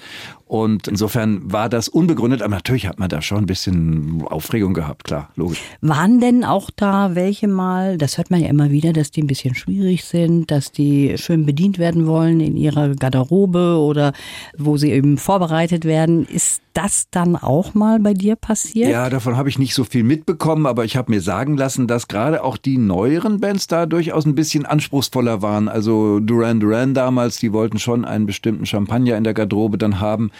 und 0.47 0.87
insofern 0.87 1.51
war 1.51 1.69
das 1.69 1.87
unbegründet, 1.87 2.43
aber 2.43 2.53
natürlich 2.53 2.87
hat 2.87 2.99
man 2.99 3.09
da 3.09 3.21
schon 3.23 3.39
ein 3.39 3.45
bisschen 3.47 4.23
Aufregung 4.27 4.75
gehabt, 4.75 5.03
klar, 5.03 5.29
logisch. 5.35 5.59
Waren 5.81 6.19
denn 6.19 6.43
auch 6.43 6.69
da 6.75 7.15
welche 7.15 7.47
mal, 7.47 7.97
das 7.97 8.19
hört 8.19 8.29
man 8.29 8.41
ja 8.41 8.47
immer 8.47 8.69
wieder, 8.69 8.93
dass 8.93 9.09
die 9.09 9.23
ein 9.23 9.27
bisschen 9.27 9.55
schwierig 9.55 10.03
sind, 10.03 10.51
dass 10.51 10.71
die 10.71 11.17
schön 11.17 11.47
bedient 11.47 11.79
werden 11.79 12.05
wollen 12.05 12.41
in 12.41 12.57
ihrer 12.57 12.95
Garderobe 12.95 13.79
oder 13.79 14.13
wo 14.55 14.77
sie 14.77 14.91
eben 14.91 15.17
vorbereitet 15.17 15.83
werden. 15.83 16.27
Ist 16.27 16.61
das 16.75 17.09
dann 17.09 17.35
auch 17.35 17.73
mal 17.73 17.99
bei 17.99 18.13
dir 18.13 18.35
passiert? 18.35 18.89
Ja, 18.91 19.09
davon 19.09 19.37
habe 19.37 19.49
ich 19.49 19.57
nicht 19.57 19.73
so 19.73 19.83
viel 19.83 20.03
mitbekommen, 20.03 20.65
aber 20.65 20.83
ich 20.83 20.97
habe 20.97 21.11
mir 21.11 21.21
sagen 21.21 21.57
lassen, 21.57 21.87
dass 21.87 22.07
gerade 22.07 22.43
auch 22.43 22.57
die 22.57 22.77
neueren 22.77 23.39
Bands 23.39 23.67
da 23.67 23.85
durchaus 23.85 24.25
ein 24.25 24.35
bisschen 24.35 24.65
anspruchsvoller 24.65 25.41
waren. 25.41 25.69
Also 25.69 26.19
Duran 26.19 26.59
Duran 26.59 26.93
damals, 26.93 27.37
die 27.37 27.53
wollten 27.53 27.79
schon 27.79 28.05
einen 28.05 28.25
bestimmten 28.25 28.65
Champagner 28.65 29.17
in 29.17 29.23
der 29.23 29.33
Garderobe 29.33 29.77
dann 29.77 29.99
haben. 29.99 30.31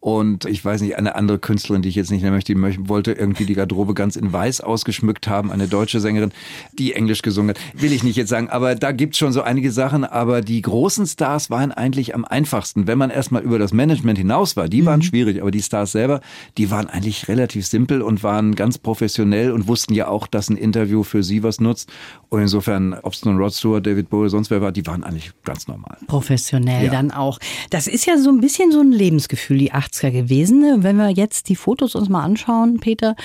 Und 0.00 0.46
ich 0.46 0.64
weiß 0.64 0.80
nicht, 0.80 0.96
eine 0.96 1.14
andere 1.14 1.38
Künstlerin, 1.38 1.82
die 1.82 1.88
ich 1.88 1.94
jetzt 1.94 2.10
nicht 2.10 2.22
nennen 2.22 2.34
möchte, 2.34 2.52
die 2.52 2.88
wollte 2.88 3.12
irgendwie 3.12 3.44
die 3.44 3.54
Garderobe 3.54 3.94
ganz 3.94 4.16
in 4.16 4.32
weiß 4.32 4.60
ausgeschmückt 4.60 5.28
haben. 5.28 5.52
Eine 5.52 5.68
deutsche 5.68 6.00
Sängerin, 6.00 6.32
die 6.72 6.92
Englisch 6.94 7.22
gesungen 7.22 7.50
hat. 7.50 7.80
Will 7.80 7.92
ich 7.92 8.02
nicht 8.02 8.16
jetzt 8.16 8.28
sagen, 8.28 8.48
aber 8.50 8.74
da 8.74 8.90
gibt's 8.90 9.18
schon 9.18 9.32
so 9.32 9.42
einige 9.42 9.70
Sachen. 9.70 10.04
Aber 10.04 10.40
die 10.40 10.60
großen 10.60 11.06
Stars 11.06 11.50
waren 11.50 11.70
eigentlich 11.70 12.16
am 12.16 12.24
einfachsten. 12.24 12.88
Wenn 12.88 12.98
man 12.98 13.10
erstmal 13.10 13.42
über 13.42 13.60
das 13.60 13.72
Management 13.72 14.18
hinaus 14.18 14.56
war, 14.56 14.68
die 14.68 14.84
waren 14.86 15.02
schwierig, 15.02 15.40
aber 15.40 15.52
die 15.52 15.62
Stars 15.62 15.92
selber, 15.92 16.20
die 16.58 16.70
waren 16.70 16.88
eigentlich 16.88 17.28
relativ 17.28 17.66
simpel 17.66 18.02
und 18.02 18.24
waren 18.24 18.56
ganz 18.56 18.78
professionell 18.78 19.52
und 19.52 19.68
wussten 19.68 19.94
ja 19.94 20.08
auch, 20.08 20.26
dass 20.26 20.50
ein 20.50 20.56
Interview 20.56 21.04
für 21.04 21.22
sie 21.22 21.44
was 21.44 21.60
nutzt. 21.60 21.92
Und 22.28 22.40
insofern, 22.40 22.94
ob 23.02 23.12
es 23.12 23.24
nun 23.24 23.36
Rod 23.36 23.54
Stewart, 23.54 23.86
David 23.86 24.10
Bowie, 24.10 24.30
sonst 24.30 24.50
wer 24.50 24.60
war, 24.60 24.72
die 24.72 24.84
waren 24.86 25.04
eigentlich 25.04 25.30
ganz 25.44 25.68
normal. 25.68 25.98
Professionell 26.08 26.86
Ja. 26.86 26.90
dann 26.90 27.10
auch. 27.12 27.38
Das 27.70 27.86
ist 27.86 28.06
ja 28.06 28.18
so 28.18 28.30
ein 28.30 28.40
bisschen 28.40 28.72
so 28.72 28.80
ein 28.80 28.90
Lebensgefühl, 28.90 29.41
die 29.48 29.72
80er 29.72 30.10
gewesen. 30.10 30.82
Wenn 30.82 30.96
wir 30.96 31.10
jetzt 31.10 31.48
die 31.48 31.56
Fotos 31.56 31.94
uns 31.94 32.08
mal 32.08 32.22
anschauen, 32.22 32.78
Peter, 32.80 33.16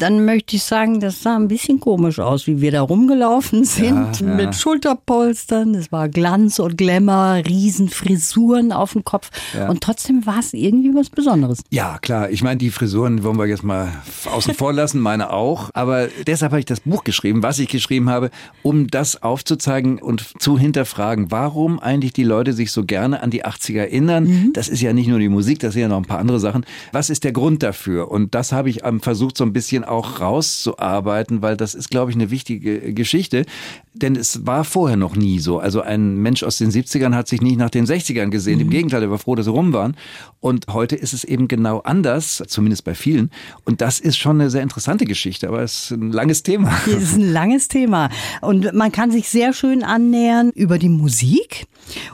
dann 0.00 0.24
möchte 0.24 0.56
ich 0.56 0.62
sagen, 0.62 1.00
das 1.00 1.22
sah 1.22 1.36
ein 1.36 1.48
bisschen 1.48 1.78
komisch 1.78 2.18
aus, 2.18 2.46
wie 2.46 2.60
wir 2.60 2.72
da 2.72 2.82
rumgelaufen 2.82 3.64
sind 3.64 4.20
ja. 4.20 4.26
mit 4.26 4.54
Schulterpolstern. 4.54 5.74
Es 5.74 5.92
war 5.92 6.08
Glanz 6.08 6.58
und 6.58 6.76
Glamour, 6.78 7.42
Riesenfrisuren 7.46 8.72
auf 8.72 8.92
dem 8.92 9.04
Kopf. 9.04 9.30
Ja. 9.54 9.68
Und 9.68 9.82
trotzdem 9.82 10.24
war 10.26 10.38
es 10.38 10.54
irgendwie 10.54 10.94
was 10.94 11.10
Besonderes. 11.10 11.62
Ja, 11.70 11.98
klar. 11.98 12.30
Ich 12.30 12.42
meine, 12.42 12.56
die 12.56 12.70
Frisuren 12.70 13.22
wollen 13.24 13.38
wir 13.38 13.46
jetzt 13.46 13.62
mal 13.62 13.92
außen 14.30 14.54
vor 14.54 14.72
lassen, 14.72 15.00
meine 15.00 15.32
auch. 15.32 15.70
Aber 15.74 16.08
deshalb 16.26 16.52
habe 16.52 16.60
ich 16.60 16.66
das 16.66 16.80
Buch 16.80 17.04
geschrieben, 17.04 17.42
was 17.42 17.58
ich 17.58 17.68
geschrieben 17.68 18.08
habe, 18.08 18.30
um 18.62 18.86
das 18.88 19.22
aufzuzeigen 19.22 19.98
und 19.98 20.40
zu 20.40 20.58
hinterfragen, 20.58 21.30
warum 21.30 21.78
eigentlich 21.78 22.12
die 22.12 22.24
Leute 22.24 22.52
sich 22.52 22.72
so 22.72 22.84
gerne 22.84 23.22
an 23.22 23.30
die 23.30 23.44
80er 23.44 23.80
erinnern. 23.80 24.50
Das 24.54 24.68
ist 24.68 24.80
ja 24.80 24.92
nicht 24.92 25.08
nur 25.08 25.18
die 25.18 25.28
Musik, 25.28 25.58
das 25.58 25.74
sind 25.74 25.82
ja 25.82 25.88
noch 25.88 25.98
ein 25.98 26.04
paar 26.04 26.18
andere 26.18 26.40
Sachen. 26.40 26.64
Was 26.92 27.10
ist 27.10 27.24
der 27.24 27.32
Grund 27.32 27.62
dafür? 27.62 28.10
Und 28.10 28.34
das 28.34 28.52
habe 28.52 28.70
ich 28.70 28.84
ähm, 28.84 29.00
versucht, 29.00 29.36
so 29.36 29.44
ein 29.44 29.52
bisschen 29.52 29.84
auch 29.90 30.20
rauszuarbeiten, 30.20 31.42
weil 31.42 31.56
das 31.56 31.74
ist, 31.74 31.90
glaube 31.90 32.10
ich, 32.10 32.16
eine 32.16 32.30
wichtige 32.30 32.94
Geschichte. 32.94 33.44
Denn 33.92 34.14
es 34.14 34.46
war 34.46 34.64
vorher 34.64 34.96
noch 34.96 35.16
nie 35.16 35.40
so. 35.40 35.58
Also 35.58 35.80
ein 35.82 36.16
Mensch 36.16 36.42
aus 36.42 36.58
den 36.58 36.70
70ern 36.70 37.14
hat 37.14 37.26
sich 37.28 37.42
nicht 37.42 37.58
nach 37.58 37.70
den 37.70 37.86
60ern 37.86 38.28
gesehen. 38.28 38.60
Im 38.60 38.70
Gegenteil, 38.70 39.02
er 39.02 39.10
war 39.10 39.18
froh, 39.18 39.34
dass 39.34 39.46
sie 39.46 39.50
rum 39.50 39.72
waren. 39.72 39.96
Und 40.38 40.66
heute 40.68 40.94
ist 40.96 41.12
es 41.12 41.24
eben 41.24 41.48
genau 41.48 41.80
anders, 41.80 42.42
zumindest 42.46 42.84
bei 42.84 42.94
vielen. 42.94 43.30
Und 43.64 43.80
das 43.80 43.98
ist 43.98 44.16
schon 44.16 44.40
eine 44.40 44.48
sehr 44.48 44.62
interessante 44.62 45.04
Geschichte, 45.04 45.48
aber 45.48 45.62
es 45.62 45.90
ist 45.90 45.90
ein 45.90 46.12
langes 46.12 46.42
Thema. 46.42 46.72
Das 46.86 47.02
ist 47.02 47.16
ein 47.16 47.32
langes 47.32 47.68
Thema. 47.68 48.10
Und 48.40 48.72
man 48.72 48.92
kann 48.92 49.10
sich 49.10 49.28
sehr 49.28 49.52
schön 49.52 49.82
annähern 49.82 50.50
über 50.54 50.78
die 50.78 50.88
Musik. 50.88 51.66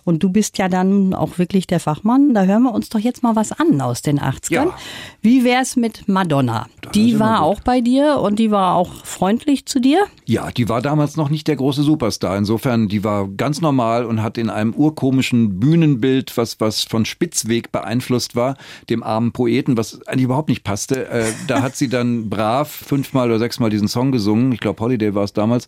Und 0.04 0.22
du 0.22 0.30
bist 0.30 0.58
ja 0.58 0.68
dann 0.68 1.12
auch 1.12 1.38
wirklich 1.38 1.66
der 1.66 1.80
Fachmann. 1.80 2.34
Da 2.34 2.44
hören 2.44 2.62
wir 2.62 2.72
uns 2.72 2.88
doch 2.88 3.00
jetzt 3.00 3.22
mal 3.22 3.36
was 3.36 3.52
an 3.52 3.80
aus 3.80 4.02
den 4.02 4.18
80ern. 4.20 4.50
Ja. 4.50 4.78
Wie 5.20 5.44
wär's 5.44 5.76
mit 5.76 6.08
Madonna? 6.08 6.66
Das 6.82 6.92
Die 6.92 7.18
war 7.18 7.42
auch 7.42 7.60
bei 7.66 7.82
dir 7.82 8.20
und 8.20 8.38
die 8.38 8.50
war 8.50 8.76
auch 8.76 9.04
freundlich 9.04 9.66
zu 9.66 9.80
dir? 9.80 10.06
Ja, 10.24 10.50
die 10.50 10.68
war 10.68 10.80
damals 10.80 11.16
noch 11.16 11.28
nicht 11.28 11.48
der 11.48 11.56
große 11.56 11.82
Superstar. 11.82 12.38
Insofern, 12.38 12.88
die 12.88 13.04
war 13.04 13.28
ganz 13.28 13.60
normal 13.60 14.06
und 14.06 14.22
hat 14.22 14.38
in 14.38 14.48
einem 14.48 14.72
urkomischen 14.72 15.58
Bühnenbild, 15.60 16.36
was, 16.36 16.60
was 16.60 16.84
von 16.84 17.04
Spitzweg 17.04 17.72
beeinflusst 17.72 18.36
war, 18.36 18.56
dem 18.88 19.02
armen 19.02 19.32
Poeten, 19.32 19.76
was 19.76 20.00
eigentlich 20.06 20.24
überhaupt 20.24 20.48
nicht 20.48 20.62
passte. 20.62 21.08
Äh, 21.08 21.24
da 21.48 21.60
hat 21.60 21.76
sie 21.76 21.88
dann 21.88 22.30
brav 22.30 22.70
fünfmal 22.70 23.28
oder 23.28 23.40
sechsmal 23.40 23.68
diesen 23.68 23.88
Song 23.88 24.12
gesungen. 24.12 24.52
Ich 24.52 24.60
glaube, 24.60 24.80
Holiday 24.80 25.14
war 25.14 25.24
es 25.24 25.32
damals. 25.32 25.66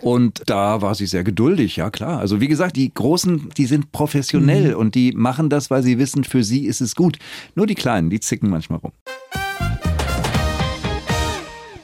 Und 0.00 0.42
da 0.46 0.82
war 0.82 0.94
sie 0.94 1.06
sehr 1.06 1.24
geduldig, 1.24 1.76
ja 1.76 1.90
klar. 1.90 2.20
Also 2.20 2.42
wie 2.42 2.48
gesagt, 2.48 2.76
die 2.76 2.92
Großen, 2.92 3.48
die 3.56 3.66
sind 3.66 3.90
professionell 3.90 4.74
mhm. 4.74 4.76
und 4.76 4.94
die 4.94 5.12
machen 5.12 5.48
das, 5.48 5.70
weil 5.70 5.82
sie 5.82 5.98
wissen, 5.98 6.24
für 6.24 6.44
sie 6.44 6.66
ist 6.66 6.82
es 6.82 6.94
gut. 6.94 7.18
Nur 7.54 7.66
die 7.66 7.74
Kleinen, 7.74 8.10
die 8.10 8.20
zicken 8.20 8.50
manchmal 8.50 8.80
rum. 8.80 8.92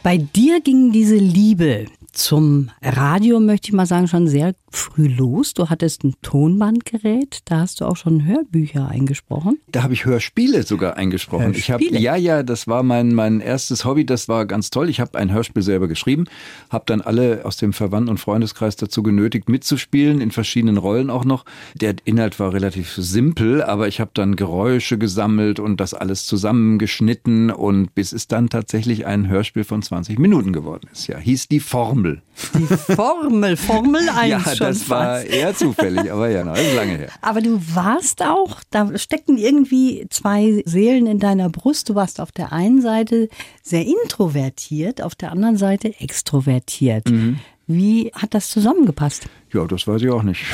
Bei 0.04 0.18
dir 0.18 0.60
ging 0.60 0.92
diese 0.92 1.16
Liebe 1.16 1.86
zum 2.14 2.70
Radio, 2.82 3.40
möchte 3.40 3.68
ich 3.68 3.74
mal 3.74 3.86
sagen, 3.86 4.08
schon 4.08 4.28
sehr 4.28 4.54
früh 4.70 5.08
los. 5.08 5.54
Du 5.54 5.68
hattest 5.68 6.04
ein 6.04 6.14
Tonbandgerät, 6.22 7.40
da 7.44 7.60
hast 7.60 7.80
du 7.80 7.84
auch 7.84 7.96
schon 7.96 8.24
Hörbücher 8.24 8.88
eingesprochen. 8.88 9.58
Da 9.68 9.82
habe 9.82 9.94
ich 9.94 10.04
Hörspiele 10.04 10.62
sogar 10.62 10.96
eingesprochen. 10.96 11.46
Hörspiele? 11.46 11.90
Ich 11.90 11.94
habe 11.94 11.98
ja, 11.98 12.16
ja, 12.16 12.42
das 12.42 12.66
war 12.66 12.82
mein 12.82 13.14
mein 13.14 13.40
erstes 13.40 13.84
Hobby, 13.84 14.04
das 14.04 14.28
war 14.28 14.46
ganz 14.46 14.70
toll. 14.70 14.88
Ich 14.88 15.00
habe 15.00 15.18
ein 15.18 15.32
Hörspiel 15.32 15.62
selber 15.62 15.88
geschrieben, 15.88 16.24
habe 16.70 16.84
dann 16.86 17.00
alle 17.00 17.44
aus 17.44 17.56
dem 17.56 17.72
Verwandten- 17.72 18.10
und 18.10 18.18
Freundeskreis 18.18 18.76
dazu 18.76 19.02
genötigt 19.02 19.48
mitzuspielen 19.48 20.20
in 20.20 20.30
verschiedenen 20.30 20.76
Rollen 20.76 21.10
auch 21.10 21.24
noch. 21.24 21.44
Der 21.74 21.94
Inhalt 22.04 22.38
war 22.40 22.52
relativ 22.52 22.92
simpel, 22.92 23.62
aber 23.62 23.88
ich 23.88 24.00
habe 24.00 24.10
dann 24.14 24.36
Geräusche 24.36 24.98
gesammelt 24.98 25.60
und 25.60 25.80
das 25.80 25.94
alles 25.94 26.26
zusammengeschnitten 26.26 27.50
und 27.50 27.94
bis 27.94 28.12
es 28.12 28.28
dann 28.28 28.48
tatsächlich 28.48 29.06
ein 29.06 29.28
Hörspiel 29.28 29.64
von 29.64 29.82
20 29.82 30.18
Minuten 30.18 30.52
geworden 30.52 30.88
ist. 30.92 31.06
Ja, 31.06 31.18
hieß 31.18 31.48
die 31.48 31.60
Formel. 32.04 32.22
Die 32.54 32.94
Formel, 32.94 33.56
Formel 33.56 34.08
1 34.08 34.28
ja, 34.28 34.40
schon 34.40 34.66
das 34.66 34.90
war 34.90 35.20
fast. 35.20 35.26
eher 35.26 35.54
zufällig, 35.54 36.12
aber 36.12 36.28
ja, 36.28 36.44
das 36.44 36.60
ist 36.60 36.74
lange 36.74 36.98
her. 36.98 37.08
Aber 37.22 37.40
du 37.40 37.60
warst 37.74 38.22
auch, 38.22 38.60
da 38.70 38.96
steckten 38.98 39.38
irgendwie 39.38 40.06
zwei 40.10 40.62
Seelen 40.66 41.06
in 41.06 41.18
deiner 41.18 41.48
Brust. 41.48 41.88
Du 41.88 41.94
warst 41.94 42.20
auf 42.20 42.32
der 42.32 42.52
einen 42.52 42.82
Seite 42.82 43.28
sehr 43.62 43.86
introvertiert, 43.86 45.02
auf 45.02 45.14
der 45.14 45.32
anderen 45.32 45.56
Seite 45.56 45.94
extrovertiert. 45.98 47.08
Mhm. 47.08 47.38
Wie 47.66 48.12
hat 48.14 48.34
das 48.34 48.50
zusammengepasst? 48.50 49.26
Ja, 49.54 49.64
das 49.66 49.86
weiß 49.86 50.02
ich 50.02 50.10
auch 50.10 50.24
nicht. 50.24 50.44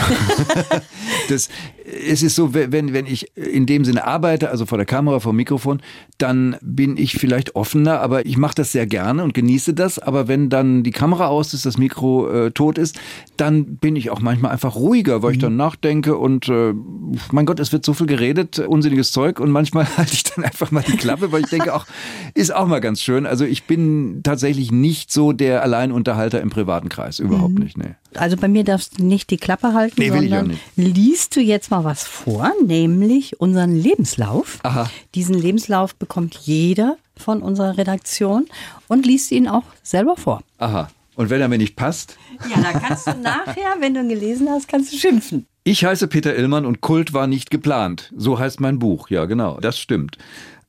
das, 1.30 1.48
es 2.06 2.22
ist 2.22 2.34
so, 2.34 2.52
wenn, 2.52 2.92
wenn 2.92 3.06
ich 3.06 3.34
in 3.34 3.64
dem 3.64 3.84
Sinne 3.84 4.06
arbeite, 4.06 4.50
also 4.50 4.66
vor 4.66 4.76
der 4.76 4.86
Kamera, 4.86 5.20
vor 5.20 5.32
dem 5.32 5.36
Mikrofon, 5.36 5.80
dann 6.18 6.56
bin 6.60 6.98
ich 6.98 7.14
vielleicht 7.14 7.56
offener, 7.56 8.00
aber 8.00 8.26
ich 8.26 8.36
mache 8.36 8.54
das 8.56 8.72
sehr 8.72 8.86
gerne 8.86 9.24
und 9.24 9.32
genieße 9.32 9.72
das. 9.72 9.98
Aber 9.98 10.28
wenn 10.28 10.50
dann 10.50 10.82
die 10.82 10.90
Kamera 10.90 11.28
aus 11.28 11.54
ist, 11.54 11.64
das 11.64 11.78
Mikro 11.78 12.28
äh, 12.28 12.50
tot 12.50 12.76
ist, 12.76 13.00
dann 13.38 13.76
bin 13.76 13.96
ich 13.96 14.10
auch 14.10 14.20
manchmal 14.20 14.52
einfach 14.52 14.76
ruhiger, 14.76 15.22
weil 15.22 15.30
mhm. 15.30 15.34
ich 15.34 15.40
dann 15.40 15.56
nachdenke 15.56 16.18
und 16.18 16.48
äh, 16.48 16.74
mein 17.32 17.46
Gott, 17.46 17.58
es 17.58 17.72
wird 17.72 17.86
so 17.86 17.94
viel 17.94 18.06
geredet, 18.06 18.58
unsinniges 18.58 19.12
Zeug 19.12 19.40
und 19.40 19.50
manchmal 19.50 19.86
halte 19.96 20.12
ich 20.12 20.24
dann 20.24 20.44
einfach 20.44 20.70
mal 20.70 20.84
die 20.86 20.96
Klappe, 20.96 21.32
weil 21.32 21.40
ich 21.42 21.50
denke, 21.50 21.74
auch 21.74 21.86
ist 22.34 22.54
auch 22.54 22.66
mal 22.66 22.80
ganz 22.80 23.00
schön. 23.00 23.24
Also 23.24 23.46
ich 23.46 23.64
bin 23.64 24.20
tatsächlich 24.22 24.70
nicht 24.70 25.10
so 25.10 25.32
der 25.32 25.62
Alleinunterhalter 25.62 26.40
im 26.42 26.50
privaten 26.50 26.90
Kreis, 26.90 27.18
überhaupt 27.18 27.54
mhm. 27.54 27.64
nicht. 27.64 27.78
Nee. 27.78 27.94
Also 28.14 28.36
bei 28.36 28.48
mir 28.48 28.64
darfst 28.64 28.89
du 28.96 29.04
nicht 29.04 29.30
die 29.30 29.36
Klappe 29.36 29.74
halten, 29.74 30.00
nee, 30.00 30.10
sondern 30.10 30.58
liest 30.76 31.36
du 31.36 31.40
jetzt 31.40 31.70
mal 31.70 31.84
was 31.84 32.04
vor, 32.04 32.52
nämlich 32.64 33.40
unseren 33.40 33.76
Lebenslauf. 33.76 34.58
Aha. 34.62 34.90
Diesen 35.14 35.34
Lebenslauf 35.34 35.94
bekommt 35.94 36.34
jeder 36.36 36.96
von 37.16 37.42
unserer 37.42 37.76
Redaktion 37.76 38.46
und 38.88 39.06
liest 39.06 39.30
ihn 39.32 39.48
auch 39.48 39.64
selber 39.82 40.16
vor. 40.16 40.42
Aha. 40.58 40.90
Und 41.16 41.28
wenn 41.28 41.40
er 41.40 41.48
mir 41.48 41.58
nicht 41.58 41.76
passt? 41.76 42.16
Ja, 42.48 42.62
da 42.62 42.78
kannst 42.78 43.06
du 43.06 43.14
nachher, 43.14 43.76
wenn 43.80 43.94
du 43.94 44.00
ihn 44.00 44.08
gelesen 44.08 44.48
hast, 44.48 44.68
kannst 44.68 44.92
du 44.92 44.96
schimpfen. 44.96 45.46
Ich 45.64 45.84
heiße 45.84 46.08
Peter 46.08 46.34
Illmann 46.34 46.64
und 46.64 46.80
Kult 46.80 47.12
war 47.12 47.26
nicht 47.26 47.50
geplant. 47.50 48.10
So 48.16 48.38
heißt 48.38 48.60
mein 48.60 48.78
Buch. 48.78 49.10
Ja, 49.10 49.26
genau. 49.26 49.58
Das 49.60 49.78
stimmt. 49.78 50.16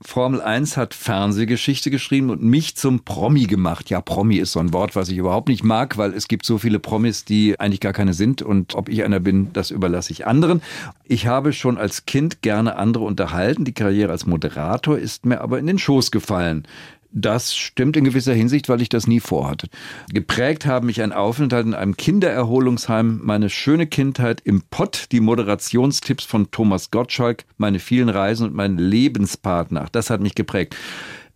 Formel 0.03 0.41
1 0.41 0.77
hat 0.77 0.93
Fernsehgeschichte 0.93 1.91
geschrieben 1.91 2.29
und 2.31 2.41
mich 2.41 2.75
zum 2.75 3.01
Promi 3.03 3.45
gemacht. 3.45 3.89
Ja, 3.89 4.01
Promi 4.01 4.37
ist 4.37 4.51
so 4.51 4.59
ein 4.59 4.73
Wort, 4.73 4.95
was 4.95 5.09
ich 5.09 5.17
überhaupt 5.17 5.47
nicht 5.47 5.63
mag, 5.63 5.97
weil 5.97 6.13
es 6.13 6.27
gibt 6.27 6.45
so 6.45 6.57
viele 6.57 6.79
Promis, 6.79 7.23
die 7.23 7.59
eigentlich 7.59 7.79
gar 7.79 7.93
keine 7.93 8.13
sind 8.13 8.41
und 8.41 8.75
ob 8.75 8.89
ich 8.89 9.03
einer 9.03 9.19
bin, 9.19 9.53
das 9.53 9.69
überlasse 9.69 10.11
ich 10.11 10.25
anderen. 10.25 10.61
Ich 11.05 11.27
habe 11.27 11.53
schon 11.53 11.77
als 11.77 12.05
Kind 12.05 12.41
gerne 12.41 12.77
andere 12.77 13.03
unterhalten. 13.03 13.63
Die 13.63 13.73
Karriere 13.73 14.11
als 14.11 14.25
Moderator 14.25 14.97
ist 14.97 15.25
mir 15.25 15.41
aber 15.41 15.59
in 15.59 15.67
den 15.67 15.77
Schoß 15.77 16.11
gefallen. 16.11 16.67
Das 17.13 17.55
stimmt 17.55 17.97
in 17.97 18.05
gewisser 18.05 18.33
Hinsicht, 18.33 18.69
weil 18.69 18.81
ich 18.81 18.87
das 18.87 19.05
nie 19.05 19.19
vorhatte. 19.19 19.67
Geprägt 20.13 20.65
haben 20.65 20.85
mich 20.85 21.01
ein 21.01 21.11
Aufenthalt 21.11 21.65
in 21.65 21.73
einem 21.73 21.97
Kindererholungsheim, 21.97 23.19
meine 23.23 23.49
schöne 23.49 23.85
Kindheit 23.85 24.41
im 24.45 24.63
Pott, 24.69 25.07
die 25.11 25.19
Moderationstipps 25.19 26.23
von 26.23 26.51
Thomas 26.51 26.89
Gottschalk, 26.89 27.43
meine 27.57 27.79
vielen 27.79 28.09
Reisen 28.09 28.47
und 28.47 28.55
mein 28.55 28.77
Lebenspartner. 28.77 29.87
Das 29.91 30.09
hat 30.09 30.21
mich 30.21 30.35
geprägt 30.35 30.75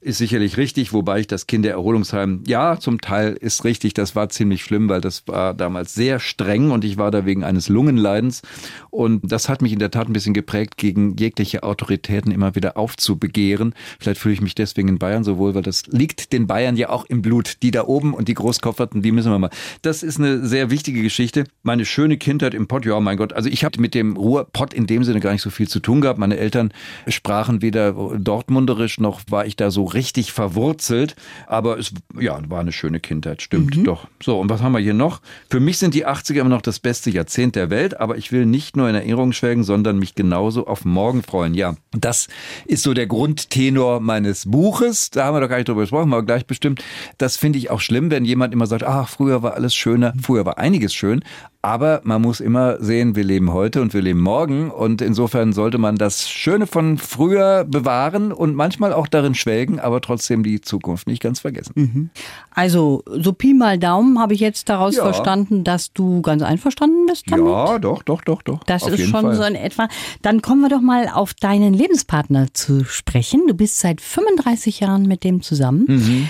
ist 0.05 0.19
sicherlich 0.19 0.57
richtig, 0.57 0.93
wobei 0.93 1.19
ich 1.19 1.27
das 1.27 1.47
Kindererholungsheim, 1.47 2.43
ja, 2.45 2.79
zum 2.79 3.01
Teil 3.01 3.33
ist 3.33 3.63
richtig, 3.63 3.95
das 3.95 4.15
war 4.15 4.29
ziemlich 4.29 4.63
schlimm, 4.63 4.87
weil 4.87 5.01
das 5.01 5.27
war 5.27 5.55
damals 5.55 5.95
sehr 5.95 6.19
streng 6.19 6.69
und 6.69 6.85
ich 6.85 6.97
war 6.97 7.09
da 7.09 7.25
wegen 7.25 7.43
eines 7.43 7.69
Lungenleidens 7.69 8.43
und 8.91 9.31
das 9.31 9.49
hat 9.49 9.63
mich 9.63 9.73
in 9.73 9.79
der 9.79 9.89
Tat 9.89 10.07
ein 10.07 10.13
bisschen 10.13 10.35
geprägt, 10.35 10.77
gegen 10.77 11.15
jegliche 11.17 11.63
Autoritäten 11.63 12.31
immer 12.31 12.53
wieder 12.53 12.77
aufzubegehren. 12.77 13.73
Vielleicht 13.99 14.21
fühle 14.21 14.35
ich 14.35 14.41
mich 14.41 14.53
deswegen 14.53 14.89
in 14.89 14.99
Bayern 14.99 15.23
so 15.23 15.39
wohl, 15.39 15.55
weil 15.55 15.63
das 15.63 15.87
liegt 15.87 16.33
den 16.33 16.45
Bayern 16.45 16.77
ja 16.77 16.89
auch 16.89 17.05
im 17.05 17.23
Blut. 17.23 17.63
Die 17.63 17.71
da 17.71 17.85
oben 17.85 18.13
und 18.13 18.27
die 18.27 18.35
Großkofferten, 18.35 19.01
die 19.01 19.11
müssen 19.11 19.31
wir 19.31 19.39
mal. 19.39 19.49
Das 19.81 20.03
ist 20.03 20.19
eine 20.19 20.45
sehr 20.45 20.69
wichtige 20.69 21.01
Geschichte. 21.01 21.45
Meine 21.63 21.83
schöne 21.83 22.17
Kindheit 22.17 22.53
im 22.53 22.67
Pott, 22.67 22.85
ja, 22.85 22.99
mein 22.99 23.17
Gott, 23.17 23.33
also 23.33 23.49
ich 23.49 23.63
habe 23.63 23.81
mit 23.81 23.95
dem 23.95 24.17
Ruhrpott 24.17 24.73
in 24.73 24.85
dem 24.85 25.03
Sinne 25.03 25.19
gar 25.19 25.31
nicht 25.31 25.41
so 25.41 25.49
viel 25.49 25.67
zu 25.67 25.79
tun 25.79 26.01
gehabt. 26.01 26.19
Meine 26.19 26.37
Eltern 26.37 26.71
sprachen 27.07 27.63
weder 27.63 27.93
Dortmunderisch 27.93 28.99
noch 28.99 29.21
war 29.29 29.47
ich 29.47 29.55
da 29.55 29.71
so 29.71 29.94
richtig 29.95 30.31
verwurzelt. 30.31 31.15
Aber 31.47 31.79
es 31.79 31.93
ja, 32.19 32.39
war 32.49 32.59
eine 32.59 32.71
schöne 32.71 32.99
Kindheit, 32.99 33.41
stimmt 33.41 33.77
mhm. 33.77 33.83
doch. 33.85 34.07
So, 34.21 34.39
und 34.39 34.49
was 34.49 34.61
haben 34.61 34.73
wir 34.73 34.79
hier 34.79 34.93
noch? 34.93 35.21
Für 35.49 35.59
mich 35.59 35.77
sind 35.77 35.93
die 35.93 36.05
80er 36.05 36.39
immer 36.41 36.49
noch 36.49 36.61
das 36.61 36.79
beste 36.79 37.09
Jahrzehnt 37.09 37.55
der 37.55 37.69
Welt, 37.69 37.99
aber 37.99 38.17
ich 38.17 38.31
will 38.31 38.45
nicht 38.45 38.77
nur 38.77 38.87
in 38.89 38.95
Erinnerung 38.95 39.31
schwelgen, 39.31 39.63
sondern 39.63 39.97
mich 39.97 40.15
genauso 40.15 40.67
auf 40.67 40.85
morgen 40.85 41.23
freuen. 41.23 41.53
Ja, 41.53 41.75
das 41.91 42.27
ist 42.65 42.83
so 42.83 42.93
der 42.93 43.07
Grundtenor 43.07 43.99
meines 43.99 44.49
Buches. 44.49 45.09
Da 45.09 45.25
haben 45.25 45.35
wir 45.35 45.41
doch 45.41 45.49
gar 45.49 45.57
nicht 45.57 45.69
drüber 45.69 45.81
gesprochen, 45.81 46.13
aber 46.13 46.23
gleich 46.23 46.45
bestimmt. 46.45 46.83
Das 47.17 47.37
finde 47.37 47.57
ich 47.57 47.71
auch 47.71 47.79
schlimm, 47.79 48.11
wenn 48.11 48.25
jemand 48.25 48.53
immer 48.53 48.67
sagt, 48.67 48.83
ach, 48.83 49.09
früher 49.09 49.41
war 49.41 49.53
alles 49.55 49.73
schöner. 49.73 50.13
Früher 50.21 50.45
war 50.45 50.57
einiges 50.57 50.93
schön, 50.93 51.23
aber 51.65 52.01
man 52.03 52.21
muss 52.21 52.41
immer 52.41 52.77
sehen, 52.79 53.15
wir 53.15 53.23
leben 53.23 53.51
heute 53.51 53.81
und 53.81 53.93
wir 53.95 54.01
leben 54.03 54.21
morgen. 54.21 54.69
Und 54.69 55.01
insofern 55.01 55.51
sollte 55.51 55.79
man 55.79 55.95
das 55.95 56.29
Schöne 56.29 56.67
von 56.67 56.99
früher 56.99 57.63
bewahren 57.63 58.31
und 58.31 58.53
manchmal 58.53 58.93
auch 58.93 59.07
darin 59.07 59.33
schwelgen, 59.33 59.79
aber 59.85 60.01
trotzdem 60.01 60.43
die 60.43 60.61
Zukunft 60.61 61.07
nicht 61.07 61.21
ganz 61.21 61.39
vergessen. 61.39 61.73
Mhm. 61.75 62.09
Also, 62.51 63.03
so 63.05 63.33
Pi 63.33 63.53
mal 63.53 63.77
Daumen 63.77 64.19
habe 64.19 64.33
ich 64.33 64.39
jetzt 64.39 64.67
daraus 64.67 64.95
ja. 64.95 65.03
verstanden, 65.03 65.63
dass 65.63 65.93
du 65.93 66.21
ganz 66.21 66.41
einverstanden 66.41 67.05
bist 67.05 67.25
damit. 67.29 67.45
Ja, 67.45 67.79
doch, 67.79 68.03
doch, 68.03 68.21
doch, 68.23 68.41
doch. 68.41 68.63
Das 68.63 68.83
auf 68.83 68.93
ist 68.93 69.09
schon 69.09 69.21
Fall. 69.21 69.35
so 69.35 69.43
in 69.43 69.55
etwa. 69.55 69.87
Dann 70.21 70.41
kommen 70.41 70.61
wir 70.61 70.69
doch 70.69 70.81
mal 70.81 71.07
auf 71.07 71.33
deinen 71.33 71.73
Lebenspartner 71.73 72.53
zu 72.53 72.83
sprechen. 72.83 73.43
Du 73.47 73.53
bist 73.53 73.79
seit 73.79 74.01
35 74.01 74.79
Jahren 74.79 75.03
mit 75.03 75.23
dem 75.23 75.41
zusammen. 75.41 75.85
Mhm. 75.87 76.29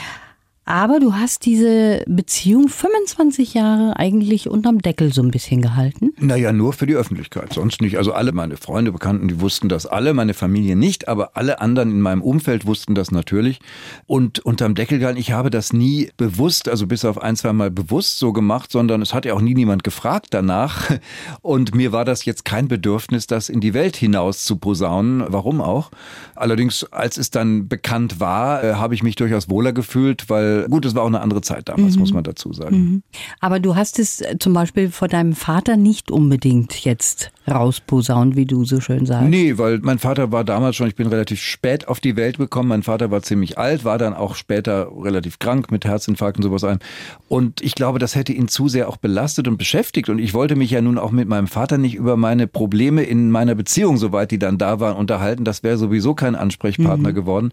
Aber 0.65 0.99
du 0.99 1.13
hast 1.13 1.45
diese 1.45 2.03
Beziehung 2.07 2.69
25 2.69 3.53
Jahre 3.53 3.97
eigentlich 3.97 4.49
unterm 4.49 4.79
Deckel 4.79 5.13
so 5.13 5.21
ein 5.21 5.29
bisschen 5.29 5.61
gehalten. 5.61 6.11
Naja, 6.17 6.51
nur 6.51 6.73
für 6.73 6.87
die 6.87 6.95
Öffentlichkeit, 6.95 7.53
sonst 7.53 7.81
nicht. 7.81 7.99
Also 7.99 8.13
alle 8.13 8.31
meine 8.31 8.57
Freunde, 8.57 8.91
Bekannten, 8.91 9.27
die 9.27 9.39
wussten 9.39 9.69
das 9.69 9.85
alle, 9.85 10.15
meine 10.15 10.33
Familie 10.33 10.75
nicht, 10.75 11.07
aber 11.07 11.37
alle 11.37 11.61
anderen 11.61 11.91
in 11.91 12.01
meinem 12.01 12.23
Umfeld 12.23 12.65
wussten 12.65 12.95
das 12.95 13.11
natürlich. 13.11 13.59
Und 14.07 14.39
unterm 14.39 14.73
Deckel 14.73 14.97
gehalten, 14.97 15.19
ich 15.19 15.31
habe 15.31 15.51
das 15.51 15.71
nie 15.71 16.09
bewusst, 16.17 16.67
also 16.67 16.87
bis 16.87 17.05
auf 17.05 17.21
ein, 17.21 17.35
zwei 17.35 17.53
Mal 17.53 17.69
bewusst 17.69 18.17
so 18.17 18.33
gemacht, 18.33 18.71
sondern 18.71 19.03
es 19.03 19.13
hat 19.13 19.25
ja 19.25 19.35
auch 19.35 19.41
nie 19.41 19.53
niemand 19.53 19.83
gefragt 19.83 20.27
danach. 20.31 20.89
Und 21.43 21.75
mir 21.75 21.91
war 21.91 22.05
das 22.05 22.25
jetzt 22.25 22.43
kein 22.43 22.67
Bedürfnis, 22.67 23.27
das 23.27 23.49
in 23.49 23.61
die 23.61 23.75
Welt 23.75 23.95
hinaus 23.95 24.43
zu 24.43 24.55
posaunen. 24.55 25.25
Warum 25.27 25.61
auch? 25.61 25.91
Allerdings, 26.33 26.85
als 26.91 27.19
es 27.19 27.29
dann 27.29 27.67
bekannt 27.67 28.19
war, 28.19 28.63
äh, 28.63 28.73
habe 28.73 28.95
ich 28.95 29.03
mich 29.03 29.15
durchaus 29.15 29.47
wohler 29.47 29.71
gefühlt, 29.71 30.27
weil 30.27 30.54
gut, 30.63 30.85
es 30.85 30.95
war 30.95 31.03
auch 31.03 31.07
eine 31.07 31.21
andere 31.21 31.41
Zeit 31.41 31.69
damals, 31.69 31.95
mhm. 31.95 32.01
muss 32.01 32.13
man 32.13 32.23
dazu 32.23 32.53
sagen. 32.53 32.77
Mhm. 32.77 33.03
Aber 33.39 33.59
du 33.59 33.75
hast 33.75 33.99
es 33.99 34.21
äh, 34.21 34.37
zum 34.39 34.53
Beispiel 34.53 34.89
vor 34.89 35.07
deinem 35.07 35.33
Vater 35.33 35.77
nicht 35.77 36.11
unbedingt 36.11 36.83
jetzt 36.85 37.31
rausposaunt, 37.47 38.35
wie 38.35 38.45
du 38.45 38.65
so 38.65 38.79
schön 38.79 39.05
sagst. 39.05 39.29
Nee, 39.29 39.57
weil 39.57 39.79
mein 39.79 39.99
Vater 39.99 40.31
war 40.31 40.43
damals 40.43 40.75
schon, 40.75 40.87
ich 40.87 40.95
bin 40.95 41.07
relativ 41.07 41.41
spät 41.41 41.87
auf 41.87 41.99
die 41.99 42.15
Welt 42.15 42.37
gekommen. 42.37 42.69
Mein 42.69 42.83
Vater 42.83 43.11
war 43.11 43.21
ziemlich 43.21 43.57
alt, 43.57 43.85
war 43.85 43.97
dann 43.97 44.13
auch 44.13 44.35
später 44.35 44.89
relativ 45.01 45.39
krank 45.39 45.71
mit 45.71 45.85
Herzinfarkt 45.85 46.37
und 46.37 46.43
sowas 46.43 46.63
ein. 46.63 46.79
Und 47.27 47.61
ich 47.61 47.75
glaube, 47.75 47.99
das 47.99 48.15
hätte 48.15 48.33
ihn 48.33 48.47
zu 48.47 48.67
sehr 48.67 48.89
auch 48.89 48.97
belastet 48.97 49.47
und 49.47 49.57
beschäftigt. 49.57 50.09
Und 50.09 50.19
ich 50.19 50.33
wollte 50.33 50.55
mich 50.55 50.71
ja 50.71 50.81
nun 50.81 50.97
auch 50.97 51.11
mit 51.11 51.27
meinem 51.27 51.47
Vater 51.47 51.77
nicht 51.77 51.95
über 51.95 52.17
meine 52.17 52.47
Probleme 52.47 53.03
in 53.03 53.29
meiner 53.29 53.55
Beziehung, 53.55 53.97
soweit 53.97 54.31
die 54.31 54.39
dann 54.39 54.57
da 54.57 54.79
waren, 54.79 54.97
unterhalten. 54.97 55.45
Das 55.45 55.61
wäre 55.61 55.77
sowieso 55.77 56.15
kein 56.15 56.35
Ansprechpartner 56.35 57.09
mhm. 57.09 57.15
geworden. 57.15 57.51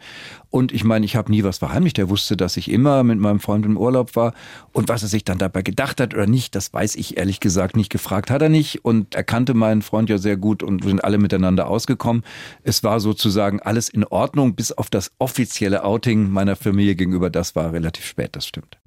Und 0.51 0.73
ich 0.73 0.85
meine, 0.85 1.05
ich 1.05 1.17
habe 1.17 1.31
nie 1.31 1.45
was 1.45 1.59
verheimlicht. 1.59 1.99
Er 1.99 2.11
wusste, 2.11 2.37
dass 2.37 2.57
ich 2.57 2.71
immer 2.71 2.92
jünger, 2.93 3.05
mit 3.05 3.19
meinem 3.19 3.41
Freund 3.41 3.65
im 3.65 3.77
Urlaub 3.77 4.17
war. 4.17 4.35
Und 4.73 4.89
was 4.89 5.03
er 5.03 5.09
sich 5.09 5.25
dann 5.25 5.39
dabei 5.39 5.63
gedacht 5.63 6.01
hat 6.01 6.15
oder 6.15 6.27
nicht, 6.27 6.55
das 6.55 6.73
weiß 6.73 6.97
ich 6.97 7.17
ehrlich 7.17 7.41
gesagt 7.41 7.77
nicht. 7.77 7.91
Gefragt 7.91 8.31
hat 8.31 8.43
er 8.43 8.49
nicht. 8.49 8.85
Und 8.85 9.15
er 9.15 9.25
kannte 9.25 9.55
meinen 9.55 9.83
Freund 9.83 10.11
ja 10.11 10.19
sehr 10.19 10.37
gut 10.37 10.63
und 10.63 10.83
wir 10.83 10.91
sind 10.91 11.05
alle 11.05 11.19
miteinander 11.19 11.69
ausgekommen. 11.69 12.23
Es 12.63 12.83
war 12.85 13.01
sozusagen 13.01 13.61
alles 13.61 13.89
in 13.89 14.05
Ordnung, 14.05 14.55
bis 14.55 14.73
auf 14.73 14.91
das 14.91 15.13
offizielle 15.19 15.85
Outing 15.85 16.31
meiner 16.31 16.57
Familie 16.57 16.95
gegenüber. 16.95 17.31
Das 17.31 17.55
war 17.57 17.73
relativ 17.73 18.05
spät, 18.05 18.37
das 18.37 18.47
stimmt. 18.47 18.79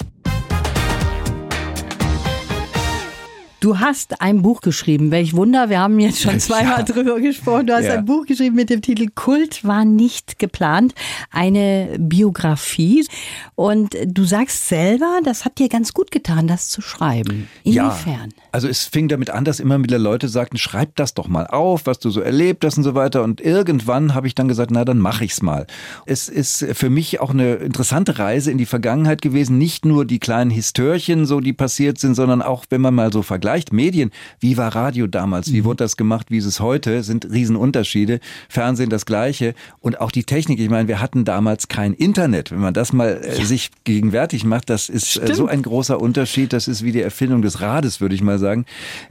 Du 3.66 3.80
hast 3.80 4.22
ein 4.22 4.44
Buch 4.44 4.62
geschrieben. 4.62 5.10
Welch 5.10 5.34
Wunder, 5.36 5.72
wir 5.72 5.80
haben 5.80 6.00
jetzt 6.00 6.22
schon 6.22 6.40
zweimal 6.40 6.78
Ja. 6.78 6.84
drüber 6.84 7.20
gesprochen. 7.20 7.66
Du 7.66 7.74
hast 7.74 7.86
Ja. 7.86 7.96
ein 7.96 8.06
Buch 8.06 8.28
geschrieben 8.28 8.56
mit 8.56 8.70
dem 8.70 8.84
Titel 8.84 9.08
Kult 9.16 9.64
war 9.66 9.86
nicht 9.86 10.38
geplant. 10.38 10.94
Eine 11.32 11.96
Biografie. 11.98 13.08
Und 13.56 13.98
du 14.06 14.24
sagst 14.24 14.68
selber, 14.68 15.20
das 15.24 15.46
hat 15.46 15.58
dir 15.58 15.68
ganz 15.68 15.96
gut 15.96 16.12
getan, 16.12 16.46
das 16.46 16.70
zu 16.70 16.84
schreiben. 16.84 17.48
Inwiefern? 17.64 18.30
Ja, 18.38 18.44
also 18.56 18.70
es 18.70 18.86
fing 18.86 19.10
damit 19.10 19.32
an, 19.32 19.44
dass 19.44 19.60
immer 19.60 19.84
wieder 19.84 20.00
Leute 20.00 20.30
sagten, 20.30 20.56
schreib 20.56 20.96
das 20.96 21.14
doch 21.14 21.28
mal 21.28 21.46
auf, 21.46 21.88
was 21.88 22.00
du 22.00 22.10
so 22.10 22.22
erlebt 22.22 22.64
hast 22.64 22.78
und 22.78 22.86
so 22.86 22.96
weiter. 22.96 23.22
Und 23.22 23.42
irgendwann 23.42 24.16
habe 24.16 24.28
ich 24.28 24.36
dann 24.36 24.48
gesagt, 24.48 24.72
na 24.72 24.86
dann 24.86 24.98
mache 24.98 25.26
ich's 25.26 25.42
mal. 25.42 25.68
Es 26.06 26.30
ist 26.30 26.66
für 26.72 26.90
mich 26.90 27.20
auch 27.20 27.32
eine 27.32 27.56
interessante 27.56 28.18
Reise 28.18 28.52
in 28.52 28.58
die 28.58 28.66
Vergangenheit 28.66 29.22
gewesen. 29.22 29.58
Nicht 29.58 29.84
nur 29.84 30.06
die 30.06 30.20
kleinen 30.20 30.52
Histörchen, 30.52 31.26
so 31.26 31.42
die 31.42 31.52
passiert 31.52 31.98
sind, 31.98 32.16
sondern 32.16 32.42
auch, 32.42 32.64
wenn 32.70 32.80
man 32.80 32.96
mal 32.96 33.12
so 33.12 33.24
vergleicht, 33.24 33.74
Medien, 33.74 34.12
wie 34.40 34.56
war 34.56 34.74
Radio 34.74 35.08
damals, 35.08 35.52
wie 35.52 35.66
wurde 35.66 35.84
das 35.84 35.98
gemacht, 35.98 36.28
wie 36.32 36.38
ist 36.38 36.46
es 36.46 36.62
heute, 36.62 37.04
sind 37.04 37.30
Riesenunterschiede. 37.30 38.22
Fernsehen 38.48 38.90
das 38.90 39.06
Gleiche 39.06 39.54
und 39.82 40.00
auch 40.00 40.12
die 40.12 40.24
Technik. 40.24 40.62
Ich 40.62 40.70
meine, 40.70 40.88
wir 40.88 41.02
hatten 41.02 41.26
damals 41.26 41.68
kein 41.68 41.94
Internet. 41.94 42.52
Wenn 42.52 42.62
man 42.62 42.74
das 42.74 42.94
mal 42.94 43.20
äh, 43.22 43.44
sich 43.44 43.72
gegenwärtig 43.84 44.46
macht, 44.46 44.70
das 44.70 44.88
ist 44.88 45.18
äh, 45.18 45.34
so 45.34 45.46
ein 45.48 45.62
großer 45.62 46.00
Unterschied. 46.00 46.54
Das 46.54 46.70
ist 46.70 46.86
wie 46.86 46.94
die 46.94 47.02
Erfindung 47.02 47.42
des 47.42 47.60
Rades, 47.60 48.00
würde 48.00 48.16
ich 48.16 48.22
mal 48.22 48.40
sagen. 48.40 48.45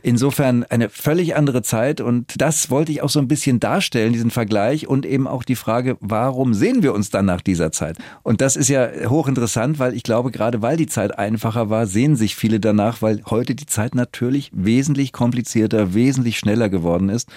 Insofern 0.03 0.65
eine 0.65 0.89
völlig 0.89 1.37
andere 1.37 1.63
Zeit 1.63 2.01
und 2.01 2.41
das 2.41 2.71
wollte 2.71 2.93
ich 2.93 3.03
auch 3.03 3.09
so 3.09 3.19
ein 3.19 3.29
bisschen 3.29 3.61
darstellen, 3.61 4.13
diesen 4.13 4.31
Vergleich 4.31 4.87
und 4.87 5.05
eben 5.05 5.27
auch 5.27 5.43
die 5.43 5.57
Frage, 5.57 5.97
warum 6.01 6.55
sehen 6.55 6.83
wir 6.83 6.95
uns 6.95 7.11
dann 7.11 7.27
nach 7.27 7.41
dieser 7.41 7.73
Zeit? 7.73 7.99
Und 8.23 8.41
das 8.41 8.57
ist 8.57 8.69
ja 8.69 8.89
hochinteressant, 9.09 9.79
weil 9.79 9.95
ich 9.95 10.03
glaube, 10.03 10.31
gerade 10.31 10.63
weil 10.63 10.77
die 10.77 10.87
Zeit 10.87 11.19
einfacher 11.19 11.71
war, 11.71 11.87
sehen 11.87 12.17
sich 12.17 12.37
viele 12.37 12.61
danach, 12.61 13.03
weil 13.03 13.23
heute 13.27 13.55
die 13.55 13.67
Zeit 13.67 13.95
natürlich 13.95 14.51
wesentlich 14.55 15.13
komplizierter, 15.13 15.95
wesentlich 15.95 16.39
schneller 16.39 16.69
geworden 16.69 17.09
ist. 17.09 17.29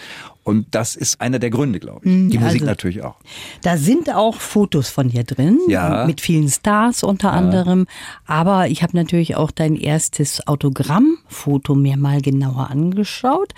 Und 0.48 0.68
das 0.72 0.96
ist 0.96 1.20
einer 1.20 1.39
der 1.39 1.50
Gründe, 1.50 1.77
glaube 1.82 2.00
ich. 2.08 2.12
Die 2.32 2.38
Musik 2.38 2.62
also- 2.62 2.66
natürlich 2.66 3.04
auch. 3.04 3.16
Da 3.63 3.75
sind 3.75 4.16
auch 4.16 4.36
Fotos 4.36 4.88
von 4.89 5.10
dir 5.10 5.25
drin, 5.25 5.60
Ja. 5.68 6.06
mit 6.06 6.22
vielen 6.22 6.48
Stars 6.48 7.04
unter 7.04 7.34
anderem. 7.34 7.86
Aber 8.25 8.70
ich 8.70 8.82
habe 8.82 8.96
natürlich 8.96 9.36
auch 9.36 9.51
dein 9.51 9.75
erstes 9.75 10.48
Autogrammfoto 10.48 11.75
mir 11.75 11.98
mal 11.98 12.22
genauer 12.22 12.70
angeschaut. 12.72 13.54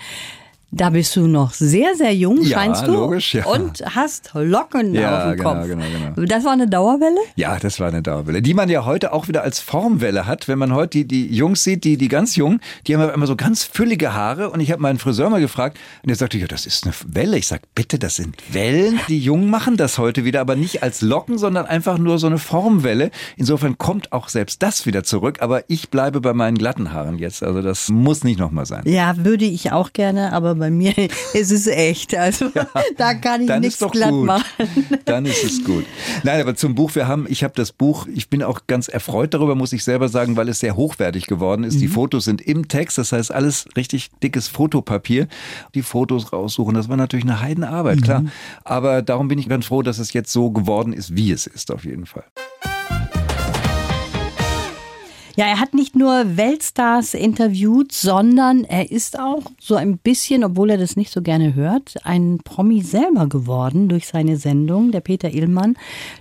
Da 0.72 0.90
bist 0.90 1.16
du 1.16 1.26
noch 1.26 1.52
sehr, 1.52 1.96
sehr 1.96 2.14
jung, 2.14 2.42
Ja, 2.42 2.58
scheinst 2.58 2.86
du. 2.86 2.92
logisch, 2.92 3.34
ja. 3.34 3.44
Und 3.46 3.82
hast 3.94 4.30
Locken 4.34 4.94
Ja, 4.94 5.16
auf 5.18 5.24
dem 5.32 5.36
genau, 5.38 5.54
Kopf. 5.54 5.66
genau, 5.66 5.82
genau. 6.14 6.26
Das 6.28 6.44
war 6.44 6.52
eine 6.52 6.68
Dauerwelle? 6.68 7.18
Ja, 7.34 7.58
das 7.58 7.80
war 7.80 7.88
eine 7.88 8.02
Dauerwelle, 8.02 8.40
die 8.40 8.54
man 8.54 8.68
ja 8.68 8.84
heute 8.84 9.12
auch 9.12 9.26
wieder 9.26 9.42
als 9.42 9.58
Formwelle 9.58 10.26
hat. 10.28 10.46
Wenn 10.46 10.60
man 10.60 10.72
heute 10.72 10.90
die, 10.90 11.08
die 11.08 11.34
Jungs 11.34 11.64
sieht, 11.64 11.82
die, 11.82 11.96
die 11.96 12.06
ganz 12.06 12.36
jungen, 12.36 12.60
die 12.86 12.96
haben 12.96 13.10
immer 13.12 13.26
so 13.26 13.34
ganz 13.34 13.64
füllige 13.64 14.14
Haare. 14.14 14.50
Und 14.50 14.60
ich 14.60 14.70
habe 14.70 14.80
meinen 14.80 14.98
Friseur 15.00 15.28
mal 15.28 15.40
gefragt 15.40 15.76
und 16.02 16.08
der 16.08 16.16
sagte, 16.16 16.38
ja, 16.38 16.46
das 16.46 16.66
ist 16.66 16.84
eine 16.84 16.94
Welle. 17.08 17.36
Ich 17.36 17.48
sag, 17.48 17.62
bitte, 17.74 17.98
das 17.98 18.14
sind 18.14 18.36
Wellen. 18.52 19.00
Die 19.08 19.18
Jungen 19.18 19.50
machen 19.50 19.76
das 19.76 19.98
heute 19.98 20.24
wieder, 20.24 20.40
aber 20.40 20.54
nicht 20.54 20.84
als 20.84 21.00
Locken, 21.00 21.36
sondern 21.36 21.66
einfach 21.66 21.98
nur 21.98 22.20
so 22.20 22.28
eine 22.28 22.38
Formwelle. 22.38 23.10
Insofern 23.36 23.76
kommt 23.76 24.12
auch 24.12 24.28
selbst 24.28 24.62
das 24.62 24.86
wieder 24.86 25.02
zurück. 25.02 25.38
Aber 25.40 25.64
ich 25.68 25.90
bleibe 25.90 26.20
bei 26.20 26.32
meinen 26.32 26.56
glatten 26.58 26.92
Haaren 26.92 27.18
jetzt. 27.18 27.42
Also 27.42 27.60
das 27.60 27.88
muss 27.88 28.22
nicht 28.22 28.38
nochmal 28.38 28.66
sein. 28.66 28.82
Ja, 28.86 29.16
würde 29.24 29.46
ich 29.46 29.72
auch 29.72 29.92
gerne, 29.92 30.32
aber 30.32 30.59
bei 30.60 30.70
mir 30.70 30.94
ist 31.34 31.50
es 31.50 31.66
echt. 31.66 32.14
Also 32.14 32.50
da 32.96 33.14
kann 33.14 33.42
ich 33.42 33.50
nichts 33.60 33.78
glatt 33.90 34.10
gut. 34.10 34.26
machen. 34.26 34.44
Dann 35.06 35.26
ist 35.26 35.42
es 35.42 35.64
gut. 35.64 35.84
Nein, 36.22 36.40
aber 36.40 36.54
zum 36.54 36.74
Buch, 36.74 36.94
wir 36.94 37.08
haben, 37.08 37.26
ich 37.28 37.42
habe 37.42 37.54
das 37.56 37.72
Buch, 37.72 38.06
ich 38.14 38.28
bin 38.30 38.42
auch 38.42 38.60
ganz 38.68 38.86
erfreut 38.88 39.34
darüber, 39.34 39.54
muss 39.54 39.72
ich 39.72 39.82
selber 39.82 40.08
sagen, 40.08 40.36
weil 40.36 40.48
es 40.48 40.60
sehr 40.60 40.76
hochwertig 40.76 41.26
geworden 41.26 41.64
ist. 41.64 41.80
Die 41.80 41.88
Mhm. 41.88 41.92
Fotos 41.92 42.24
sind 42.24 42.40
im 42.42 42.68
Text, 42.68 42.98
das 42.98 43.12
heißt 43.12 43.32
alles 43.32 43.66
richtig 43.76 44.10
dickes 44.22 44.46
Fotopapier. 44.48 45.26
Die 45.74 45.82
Fotos 45.82 46.32
raussuchen, 46.32 46.74
das 46.74 46.88
war 46.88 46.96
natürlich 46.96 47.24
eine 47.24 47.40
Heidenarbeit, 47.40 47.96
Mhm. 47.96 48.02
klar. 48.02 48.24
Aber 48.64 49.02
darum 49.02 49.28
bin 49.28 49.38
ich 49.38 49.48
ganz 49.48 49.66
froh, 49.66 49.82
dass 49.82 49.98
es 49.98 50.12
jetzt 50.12 50.32
so 50.32 50.50
geworden 50.50 50.92
ist, 50.92 51.16
wie 51.16 51.32
es 51.32 51.46
ist, 51.46 51.70
auf 51.72 51.84
jeden 51.84 52.06
Fall. 52.06 52.24
Ja, 55.36 55.46
er 55.46 55.60
hat 55.60 55.74
nicht 55.74 55.96
nur 55.96 56.36
Weltstars 56.36 57.14
interviewt, 57.14 57.92
sondern 57.92 58.64
er 58.64 58.90
ist 58.90 59.18
auch 59.18 59.42
so 59.60 59.76
ein 59.76 59.98
bisschen, 59.98 60.44
obwohl 60.44 60.70
er 60.70 60.78
das 60.78 60.96
nicht 60.96 61.12
so 61.12 61.22
gerne 61.22 61.54
hört, 61.54 61.94
ein 62.04 62.40
Promi 62.44 62.82
selber 62.82 63.28
geworden 63.28 63.88
durch 63.88 64.06
seine 64.06 64.36
Sendung, 64.36 64.90
der 64.90 65.00
Peter 65.00 65.32
Illmann, 65.32 65.76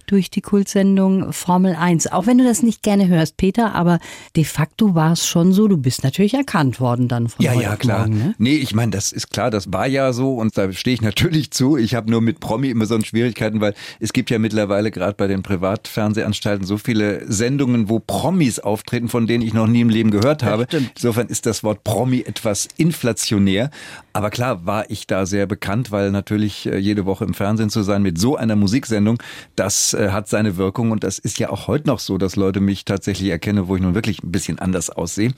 durch 0.08 0.30
die 0.30 0.42
Kultsendung 0.42 1.34
Formel 1.34 1.76
1. 1.76 2.12
Auch 2.12 2.28
wenn 2.28 2.38
du 2.38 2.44
das 2.44 2.64
nicht 2.64 2.84
gerne 2.84 3.08
hörst, 3.08 3.38
Peter, 3.38 3.74
aber 3.76 4.00
de 4.36 4.44
facto 4.44 4.96
war 4.96 5.14
es 5.14 5.26
schon 5.28 5.54
so, 5.54 5.68
du 5.68 5.78
bist 5.78 6.04
natürlich 6.04 6.34
erkannt 6.34 6.80
worden 6.80 7.08
dann 7.08 7.30
von 7.30 7.44
Ja, 7.44 7.54
ja, 7.54 7.76
klar. 7.76 8.08
Morgen, 8.08 8.18
ne? 8.18 8.36
Nee, 8.38 8.56
ich 8.56 8.74
meine, 8.74 8.92
das 8.92 9.12
ist 9.12 9.30
klar, 9.30 9.50
das 9.50 9.74
war 9.74 9.88
ja 9.88 10.14
so 10.14 10.36
und 10.36 10.58
da 10.58 10.72
stehe 10.72 10.94
ich 10.94 11.02
natürlich 11.02 11.52
zu. 11.52 11.78
Ich 11.78 11.96
habe 11.96 12.10
nur 12.10 12.22
mit 12.22 12.40
Promi 12.40 12.70
immer 12.70 12.86
so 12.86 13.00
Schwierigkeiten, 13.02 13.62
weil 13.62 13.74
es 14.00 14.14
gibt 14.14 14.30
ja 14.30 14.40
mittlerweile 14.40 14.92
gerade 14.92 15.14
bei 15.14 15.28
den 15.28 15.44
Privatfernsehanstalten 15.44 16.66
so 16.66 16.78
viele 16.78 17.32
Sendungen, 17.32 17.90
wo 17.90 18.00
Promis 18.00 18.60
auftreten, 18.60 19.09
von 19.10 19.28
denen 19.28 19.44
ich 19.44 19.54
noch 19.54 19.68
nie 19.68 19.82
im 19.82 19.90
Leben 19.90 20.12
gehört 20.12 20.44
habe. 20.44 20.68
Insofern 20.96 21.28
ist 21.28 21.46
das 21.46 21.64
Wort 21.64 21.84
Promi 21.84 22.22
etwas 22.22 22.68
inflationär. 22.78 23.70
Aber 24.14 24.30
klar 24.30 24.66
war 24.66 24.90
ich 24.90 25.08
da 25.08 25.26
sehr 25.26 25.46
bekannt, 25.46 25.92
weil 25.92 26.12
natürlich 26.12 26.66
äh, 26.66 26.78
jede 26.78 27.06
Woche 27.06 27.26
im 27.26 27.34
Fernsehen 27.34 27.70
zu 27.70 27.84
sein 27.84 28.02
mit 28.02 28.18
so 28.18 28.36
einer 28.36 28.56
Musiksendung, 28.56 29.22
das 29.56 29.94
äh, 29.94 30.10
hat 30.10 30.28
seine 30.28 30.58
Wirkung 30.58 30.92
und 30.92 31.04
das 31.04 31.20
ist 31.20 31.40
ja 31.40 31.50
auch 31.50 31.68
heute 31.68 31.88
noch 31.88 32.00
so, 32.00 32.18
dass 32.18 32.36
Leute 32.36 32.60
mich 32.60 32.86
tatsächlich 32.86 33.30
erkennen, 33.30 33.68
wo 33.68 33.76
ich 33.76 33.82
nun 33.82 33.96
wirklich 33.96 34.24
ein 34.24 34.32
bisschen 34.32 34.60
anders 34.60 34.90
aussehe. 34.90 35.32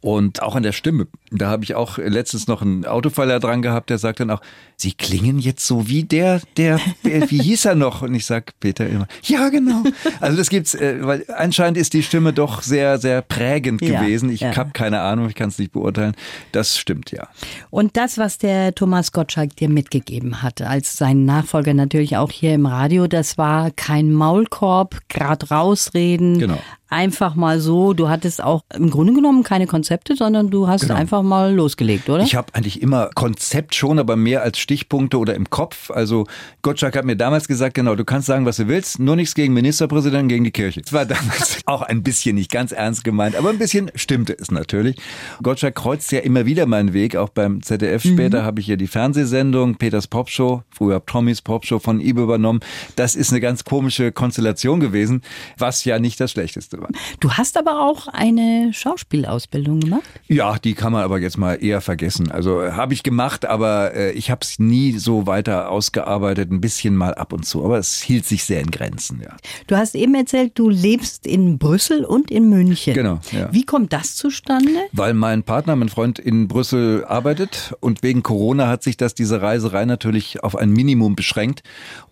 Und 0.00 0.42
auch 0.42 0.54
an 0.54 0.62
der 0.62 0.72
Stimme. 0.72 1.08
Da 1.30 1.48
habe 1.48 1.64
ich 1.64 1.74
auch 1.74 1.98
letztens 1.98 2.46
noch 2.46 2.62
einen 2.62 2.84
Autofahrer 2.86 3.40
dran 3.40 3.62
gehabt, 3.62 3.90
der 3.90 3.98
sagt 3.98 4.20
dann 4.20 4.30
auch, 4.30 4.40
Sie 4.76 4.92
klingen 4.92 5.38
jetzt 5.38 5.66
so 5.66 5.88
wie 5.88 6.04
der, 6.04 6.40
der, 6.56 6.80
der 7.04 7.30
wie 7.30 7.42
hieß 7.42 7.66
er 7.66 7.74
noch? 7.74 8.00
Und 8.00 8.14
ich 8.14 8.24
sag 8.24 8.58
Peter 8.60 8.86
immer, 8.88 9.08
ja 9.22 9.50
genau. 9.50 9.82
Also 10.20 10.38
das 10.38 10.48
gibt's, 10.48 10.74
äh, 10.74 10.98
weil 11.00 11.24
anscheinend 11.36 11.76
ist 11.76 11.92
die 11.92 12.02
Stimme 12.02 12.32
doch 12.32 12.62
sehr, 12.62 12.96
sehr 13.00 13.22
prägend 13.22 13.82
Ja, 13.82 14.00
gewesen. 14.00 14.30
Ich 14.30 14.40
ja. 14.40 14.56
habe 14.56 14.70
keine 14.72 15.00
Ahnung, 15.00 15.28
ich 15.28 15.34
kann 15.34 15.48
es 15.48 15.58
nicht 15.58 15.72
beurteilen. 15.72 16.14
Das 16.52 16.76
stimmt 16.78 17.10
ja. 17.10 17.28
Und 17.70 17.96
das, 17.96 18.18
was 18.18 18.38
der 18.38 18.74
Thomas 18.74 19.12
Gottschalk 19.12 19.56
dir 19.56 19.68
mitgegeben 19.68 20.42
hat, 20.42 20.62
als 20.62 20.96
sein 20.96 21.24
Nachfolger 21.24 21.74
natürlich 21.74 22.16
auch 22.16 22.30
hier 22.30 22.54
im 22.54 22.66
Radio, 22.66 23.06
das 23.06 23.38
war 23.38 23.70
kein 23.70 24.12
Maulkorb, 24.12 25.00
grad 25.08 25.50
rausreden. 25.50 26.38
Genau. 26.38 26.58
Einfach 26.92 27.36
mal 27.36 27.60
so. 27.60 27.92
Du 27.94 28.08
hattest 28.08 28.42
auch 28.42 28.64
im 28.74 28.90
Grunde 28.90 29.12
genommen 29.12 29.44
keine 29.44 29.68
Konzepte, 29.68 30.16
sondern 30.16 30.50
du 30.50 30.66
hast 30.66 30.80
Genau. 30.82 30.94
einfach 30.96 31.22
mal 31.22 31.54
losgelegt, 31.54 32.10
oder? 32.10 32.24
Ich 32.24 32.34
habe 32.34 32.52
eigentlich 32.52 32.82
immer 32.82 33.10
Konzept 33.14 33.76
schon, 33.76 34.00
aber 34.00 34.16
mehr 34.16 34.42
als 34.42 34.58
Stichpunkte 34.58 35.18
oder 35.18 35.36
im 35.36 35.48
Kopf. 35.50 35.92
Also 35.92 36.26
Gottschalk 36.62 36.96
hat 36.96 37.04
mir 37.04 37.14
damals 37.14 37.46
gesagt, 37.46 37.74
genau, 37.74 37.94
du 37.94 38.04
kannst 38.04 38.26
sagen, 38.26 38.44
was 38.44 38.56
du 38.56 38.66
willst, 38.66 38.98
nur 38.98 39.14
nichts 39.14 39.36
gegen 39.36 39.54
Ministerpräsidenten, 39.54 40.26
gegen 40.28 40.42
die 40.42 40.50
Kirche. 40.50 40.80
Das 40.82 40.92
war 40.92 41.04
damals 41.06 41.60
auch 41.66 41.82
ein 41.82 42.02
bisschen 42.02 42.34
nicht 42.34 42.50
ganz 42.50 42.72
ernst 42.72 42.89
gemeint, 43.02 43.36
aber 43.36 43.50
ein 43.50 43.58
bisschen 43.58 43.90
stimmte 43.94 44.36
es 44.38 44.50
natürlich. 44.50 44.96
Gottschalk 45.42 45.74
kreuzt 45.74 46.12
ja 46.12 46.20
immer 46.20 46.46
wieder 46.46 46.66
meinen 46.66 46.92
Weg, 46.92 47.16
auch 47.16 47.30
beim 47.30 47.62
ZDF 47.62 48.02
später 48.02 48.44
habe 48.44 48.60
ich 48.60 48.66
ja 48.66 48.76
die 48.76 48.86
Fernsehsendung 48.86 49.76
Peters 49.76 50.06
Popshow, 50.06 50.62
früher 50.70 51.04
Tommys 51.06 51.42
Popshow 51.42 51.78
von 51.78 52.00
ihm 52.00 52.18
übernommen. 52.18 52.60
Das 52.96 53.14
ist 53.14 53.30
eine 53.30 53.40
ganz 53.40 53.64
komische 53.64 54.12
Konstellation 54.12 54.80
gewesen, 54.80 55.22
was 55.56 55.84
ja 55.84 55.98
nicht 55.98 56.20
das 56.20 56.32
Schlechteste 56.32 56.80
war. 56.80 56.88
Du 57.20 57.32
hast 57.32 57.56
aber 57.56 57.80
auch 57.80 58.08
eine 58.08 58.72
Schauspielausbildung 58.72 59.80
gemacht. 59.80 60.02
Ja, 60.26 60.58
die 60.58 60.74
kann 60.74 60.92
man 60.92 61.02
aber 61.02 61.18
jetzt 61.20 61.38
mal 61.38 61.54
eher 61.62 61.80
vergessen. 61.80 62.30
Also 62.30 62.62
äh, 62.62 62.72
habe 62.72 62.94
ich 62.94 63.02
gemacht, 63.02 63.46
aber 63.46 63.94
äh, 63.94 64.12
ich 64.12 64.30
habe 64.30 64.40
es 64.42 64.58
nie 64.58 64.98
so 64.98 65.26
weiter 65.26 65.70
ausgearbeitet, 65.70 66.50
ein 66.50 66.60
bisschen 66.60 66.96
mal 66.96 67.14
ab 67.14 67.32
und 67.32 67.44
zu. 67.44 67.64
Aber 67.64 67.78
es 67.78 68.00
hielt 68.00 68.26
sich 68.26 68.44
sehr 68.44 68.60
in 68.60 68.70
Grenzen, 68.70 69.20
ja. 69.22 69.36
Du 69.66 69.76
hast 69.76 69.94
eben 69.94 70.14
erzählt, 70.14 70.52
du 70.54 70.68
lebst 70.68 71.26
in 71.26 71.58
Brüssel 71.58 72.04
und 72.04 72.30
in 72.30 72.48
München. 72.48 72.79
München. 72.86 72.94
Genau, 72.94 73.20
ja. 73.32 73.52
Wie 73.52 73.64
kommt 73.64 73.92
das 73.92 74.16
zustande? 74.16 74.70
Weil 74.92 75.14
mein 75.14 75.42
Partner, 75.42 75.76
mein 75.76 75.88
Freund 75.88 76.18
in 76.18 76.48
Brüssel 76.48 77.04
arbeitet 77.04 77.74
und 77.80 78.02
wegen 78.02 78.22
Corona 78.22 78.68
hat 78.68 78.82
sich 78.82 78.96
das, 78.96 79.14
diese 79.14 79.42
Reiserei 79.42 79.84
natürlich 79.84 80.42
auf 80.42 80.56
ein 80.56 80.70
Minimum 80.70 81.16
beschränkt. 81.16 81.62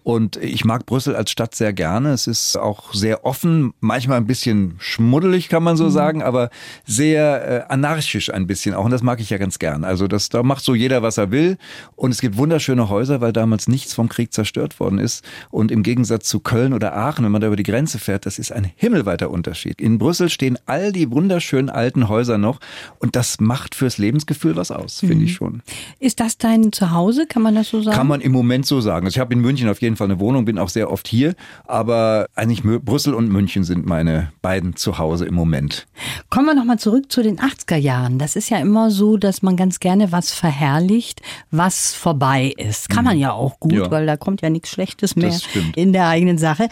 Und 0.09 0.37
ich 0.37 0.64
mag 0.64 0.87
Brüssel 0.87 1.14
als 1.14 1.31
Stadt 1.31 1.54
sehr 1.54 1.74
gerne. 1.74 2.12
Es 2.12 2.26
ist 2.26 2.57
auch 2.57 2.94
sehr 2.94 3.26
offen, 3.26 3.74
manchmal 3.81 4.16
ein 4.16 4.26
bisschen 4.26 4.76
schmuddelig, 4.78 5.50
kann 5.50 5.62
man 5.62 5.76
so 5.76 5.85
mhm. 5.85 5.90
sagen, 5.90 6.22
aber 6.22 6.48
sehr 6.87 7.66
äh, 7.68 7.72
anarchisch 7.72 8.33
ein 8.33 8.46
bisschen 8.46 8.74
auch. 8.74 8.87
Und 8.87 8.90
das 8.90 9.02
mag 9.02 9.20
ich 9.20 9.28
ja 9.28 9.37
ganz 9.37 9.59
gern. 9.59 9.85
Also 9.85 10.09
das, 10.09 10.31
da 10.31 10.42
macht 10.42 10.64
so 10.64 10.74
jeder, 10.74 11.02
was 11.02 11.18
er 11.18 11.31
will. 11.31 11.59
Und 11.94 12.11
es 12.12 12.22
gibt 12.22 12.38
wunderschöne 12.38 12.88
Häuser, 12.88 13.20
weil 13.20 13.35
damals 13.35 13.68
nichts 13.68 13.92
vom 13.92 14.09
Krieg 14.09 14.33
zerstört 14.33 14.81
worden 14.81 14.98
ist. 14.98 15.22
Und 15.50 15.70
im 15.70 15.83
Gegensatz 15.83 16.26
zu 16.26 16.40
Köln 16.40 16.72
oder 16.72 16.96
Aachen, 16.96 17.22
wenn 17.24 17.33
man 17.33 17.42
da 17.42 17.48
über 17.48 17.57
die 17.57 17.62
Grenze 17.62 17.98
fährt, 17.98 18.24
das 18.24 18.38
ist 18.38 18.50
ein 18.50 18.70
himmelweiter 18.76 19.28
Unterschied. 19.28 19.78
In 19.78 19.98
Brüssel 19.98 20.31
stehen 20.31 20.57
all 20.66 20.92
die 20.92 21.10
wunderschönen 21.10 21.70
alten 21.70 22.08
Häuser 22.08 22.38
noch. 22.38 22.60
Und 22.98 23.16
das 23.16 23.40
macht 23.40 23.74
fürs 23.74 23.98
Lebensgefühl 23.98 24.56
was 24.56 24.70
aus, 24.70 25.00
finde 25.00 25.16
mhm. 25.16 25.24
ich 25.24 25.34
schon. 25.34 25.62
Ist 25.98 26.20
das 26.20 26.38
dein 26.38 26.72
Zuhause? 26.72 27.26
Kann 27.26 27.42
man 27.42 27.54
das 27.54 27.68
so 27.68 27.82
sagen? 27.82 27.96
Kann 27.96 28.06
man 28.06 28.20
im 28.20 28.32
Moment 28.32 28.66
so 28.66 28.80
sagen. 28.80 29.06
Also 29.06 29.16
ich 29.16 29.20
habe 29.20 29.34
in 29.34 29.40
München 29.40 29.68
auf 29.68 29.80
jeden 29.80 29.96
Fall 29.96 30.06
eine 30.06 30.20
Wohnung, 30.20 30.44
bin 30.44 30.58
auch 30.58 30.68
sehr 30.68 30.90
oft 30.90 31.08
hier, 31.08 31.34
aber 31.66 32.26
eigentlich 32.34 32.62
Brüssel 32.62 33.14
und 33.14 33.28
München 33.28 33.64
sind 33.64 33.86
meine 33.86 34.32
beiden 34.42 34.76
Zuhause 34.76 35.26
im 35.26 35.34
Moment. 35.34 35.86
Kommen 36.30 36.46
wir 36.46 36.54
nochmal 36.54 36.78
zurück 36.78 37.10
zu 37.10 37.22
den 37.22 37.38
80er 37.38 37.76
Jahren. 37.76 38.18
Das 38.18 38.36
ist 38.36 38.50
ja 38.50 38.58
immer 38.58 38.90
so, 38.90 39.16
dass 39.16 39.42
man 39.42 39.56
ganz 39.56 39.80
gerne 39.80 40.12
was 40.12 40.32
verherrlicht, 40.32 41.20
was 41.50 41.94
vorbei 41.94 42.52
ist. 42.56 42.88
Kann 42.88 43.04
man 43.04 43.16
mhm. 43.16 43.22
ja 43.22 43.32
auch 43.32 43.60
gut, 43.60 43.72
ja. 43.72 43.90
weil 43.90 44.06
da 44.06 44.16
kommt 44.16 44.42
ja 44.42 44.50
nichts 44.50 44.70
Schlechtes 44.70 45.16
mehr 45.16 45.36
in 45.76 45.92
der 45.92 46.08
eigenen 46.08 46.38
Sache. 46.38 46.68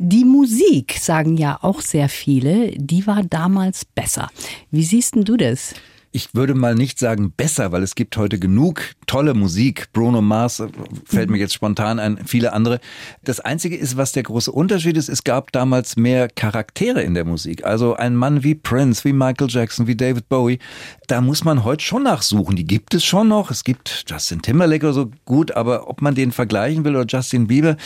Die 0.00 0.24
Musik, 0.24 0.96
sagen 1.00 1.36
ja 1.36 1.58
auch 1.62 1.80
sehr 1.80 2.08
viele, 2.08 2.70
die 2.76 3.08
war 3.08 3.24
damals 3.24 3.84
besser. 3.84 4.30
Wie 4.70 4.84
siehst 4.84 5.16
denn 5.16 5.24
du 5.24 5.36
das? 5.36 5.74
Ich 6.10 6.34
würde 6.34 6.54
mal 6.54 6.74
nicht 6.74 6.98
sagen 6.98 7.32
besser, 7.36 7.72
weil 7.72 7.82
es 7.82 7.94
gibt 7.94 8.16
heute 8.16 8.38
genug 8.38 8.82
tolle 9.06 9.34
Musik. 9.34 9.88
Bruno 9.92 10.22
Mars 10.22 10.60
äh, 10.60 10.68
fällt 11.04 11.30
mir 11.30 11.38
jetzt 11.38 11.54
spontan 11.54 11.98
ein, 11.98 12.18
viele 12.24 12.52
andere. 12.52 12.80
Das 13.24 13.40
Einzige 13.40 13.76
ist, 13.76 13.96
was 13.96 14.12
der 14.12 14.22
große 14.22 14.50
Unterschied 14.50 14.96
ist, 14.96 15.08
es 15.08 15.24
gab 15.24 15.52
damals 15.52 15.96
mehr 15.96 16.28
Charaktere 16.28 17.02
in 17.02 17.14
der 17.14 17.24
Musik. 17.24 17.64
Also 17.64 17.94
ein 17.94 18.16
Mann 18.16 18.42
wie 18.42 18.54
Prince, 18.54 19.04
wie 19.04 19.12
Michael 19.12 19.48
Jackson, 19.50 19.86
wie 19.86 19.96
David 19.96 20.28
Bowie, 20.28 20.58
da 21.06 21.20
muss 21.20 21.44
man 21.44 21.64
heute 21.64 21.84
schon 21.84 22.04
nachsuchen. 22.04 22.56
Die 22.56 22.66
gibt 22.66 22.94
es 22.94 23.04
schon 23.04 23.28
noch. 23.28 23.50
Es 23.50 23.64
gibt 23.64 24.04
Justin 24.08 24.42
Timberlake 24.42 24.86
oder 24.86 24.94
so 24.94 25.10
gut, 25.24 25.52
aber 25.52 25.88
ob 25.88 26.02
man 26.02 26.14
den 26.14 26.32
vergleichen 26.32 26.84
will 26.84 26.96
oder 26.96 27.06
Justin 27.06 27.46
Bieber, 27.46 27.76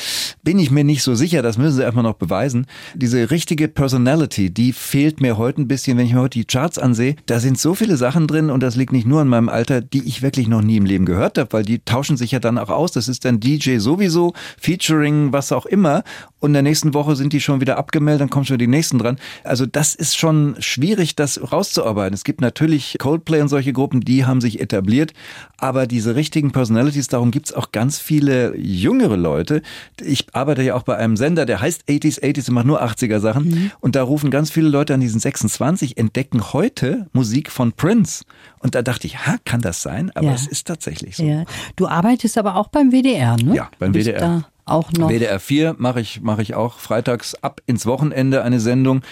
bin 0.43 0.59
ich 0.59 0.71
mir 0.71 0.85
nicht 0.85 1.03
so 1.03 1.15
sicher. 1.15 1.43
Das 1.43 1.59
müssen 1.59 1.77
sie 1.77 1.85
einfach 1.85 2.03
noch 2.03 2.15
beweisen. 2.15 2.67
Diese 2.95 3.31
richtige 3.31 3.69
Personality, 3.69 4.51
die 4.51 4.73
fehlt 4.73 5.21
mir 5.21 5.39
heute 5.39 5.63
ein 5.63 5.69
bisschen, 5.69 5.99
wenn 5.99 6.07
ich 6.07 6.15
mir 6.15 6.21
heute 6.21 6.39
die 6.39 6.45
Charts 6.45 6.79
ansehe. 6.79 7.17
Da 7.27 7.41
sind 7.41 7.59
so 7.59 7.75
viele 7.75 7.97
Sachen 7.97 8.12
Sachen 8.13 8.27
drin 8.27 8.51
und 8.51 8.63
das 8.63 8.77
liegt 8.77 8.93
nicht 8.93 9.07
nur 9.07 9.23
an 9.23 9.29
meinem 9.29 9.49
Alter, 9.49 9.81
die 9.81 10.07
ich 10.07 10.21
wirklich 10.21 10.47
noch 10.47 10.61
nie 10.61 10.77
im 10.77 10.85
Leben 10.85 11.07
gehört 11.07 11.39
habe, 11.39 11.51
weil 11.55 11.63
die 11.63 11.79
tauschen 11.79 12.19
sich 12.19 12.33
ja 12.33 12.41
dann 12.41 12.59
auch 12.59 12.69
aus. 12.69 12.93
Das 12.93 13.09
ist 13.09 13.25
dann 13.25 13.41
DJ 13.41 13.79
sowieso, 13.79 14.35
Featuring, 14.61 15.33
was 15.33 15.51
auch 15.51 15.65
immer. 15.65 16.05
Und 16.41 16.51
in 16.51 16.55
der 16.55 16.63
nächsten 16.63 16.93
Woche 16.93 17.17
sind 17.17 17.33
die 17.33 17.41
schon 17.41 17.63
wieder 17.63 17.79
abgemeldet, 17.79 18.21
dann 18.21 18.29
kommen 18.29 18.45
schon 18.45 18.59
die 18.59 18.67
nächsten 18.67 18.99
dran. 18.99 19.17
Also 19.45 19.65
das 19.65 19.95
ist 19.95 20.19
schon 20.19 20.57
schwierig, 20.59 21.17
das 21.17 21.53
rauszuarbeiten. 21.53 22.13
Es 22.13 22.25
gibt 22.25 22.43
natürlich 22.43 22.97
Coldplay 22.99 23.41
und 23.41 23.49
solche 23.49 23.73
Gruppen, 23.73 24.01
die 24.01 24.27
haben 24.27 24.43
sich 24.43 24.61
etabliert, 24.61 25.15
aber 25.57 25.87
diese 25.87 26.15
richtigen 26.15 26.51
Personalities, 26.51 27.07
darum 27.07 27.31
gibt's 27.31 27.55
auch 27.55 27.73
ganz 27.73 27.99
viele 27.99 28.55
jüngere 28.59 29.17
Leute. 29.17 29.63
Ich 30.05 30.27
arbeite 30.35 30.63
ja 30.63 30.75
auch 30.75 30.83
bei 30.83 30.97
einem 30.97 31.17
Sender, 31.17 31.47
der 31.47 31.61
heißt 31.61 31.85
80s, 31.89 32.21
80s 32.21 32.49
und 32.49 32.55
macht 32.55 32.67
nur 32.67 32.83
80er 32.83 33.21
Sachen. 33.21 33.49
Mhm. 33.49 33.71
Und 33.81 33.97
da 33.97 34.03
rufen 34.03 34.31
ganz 34.31 34.51
viele 34.51 34.69
Leute 34.69 34.93
an 34.93 35.01
diesen 35.01 35.21
26, 35.21 35.97
entdecken 35.97 36.53
heute 36.53 37.07
Musik 37.13 37.51
von 37.51 37.73
Prince. 37.73 38.02
Prince. 38.03 38.25
Und 38.59 38.75
da 38.75 38.83
dachte 38.83 39.07
ich, 39.07 39.27
ha, 39.27 39.37
kann 39.45 39.61
das 39.61 39.83
sein? 39.83 40.11
Aber 40.15 40.27
ja. 40.27 40.35
es 40.35 40.47
ist 40.47 40.67
tatsächlich 40.67 41.17
so. 41.17 41.25
Ja. 41.25 41.45
Du 41.77 41.87
arbeitest 41.87 42.39
aber 42.39 42.57
auch 42.57 42.69
beim 42.69 42.91
WDR, 42.91 43.37
ne? 43.37 43.55
Ja, 43.55 43.71
beim 43.79 43.95
WDR. 43.95 44.45
auch 44.65 44.93
noch. 44.93 45.09
WDR 45.11 45.41
4 45.41 45.77
mache 45.79 46.01
ich, 46.01 46.21
mache 46.21 46.43
ich 46.43 46.55
auch 46.55 46.79
freitags 46.79 47.35
ab 47.37 47.61
ins 47.67 47.87
Wochenende 47.87 48.43
eine 48.43 48.61
Sendung. 48.61 49.03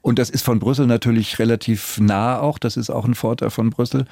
Und 0.00 0.18
das 0.18 0.30
ist 0.30 0.44
von 0.44 0.58
Brüssel 0.58 0.86
natürlich 0.86 1.38
relativ 1.38 1.98
nah 2.00 2.38
auch. 2.38 2.58
Das 2.58 2.76
ist 2.76 2.90
auch 2.90 3.04
ein 3.04 3.14
Vorteil 3.14 3.50
von 3.50 3.70
Brüssel. 3.70 4.04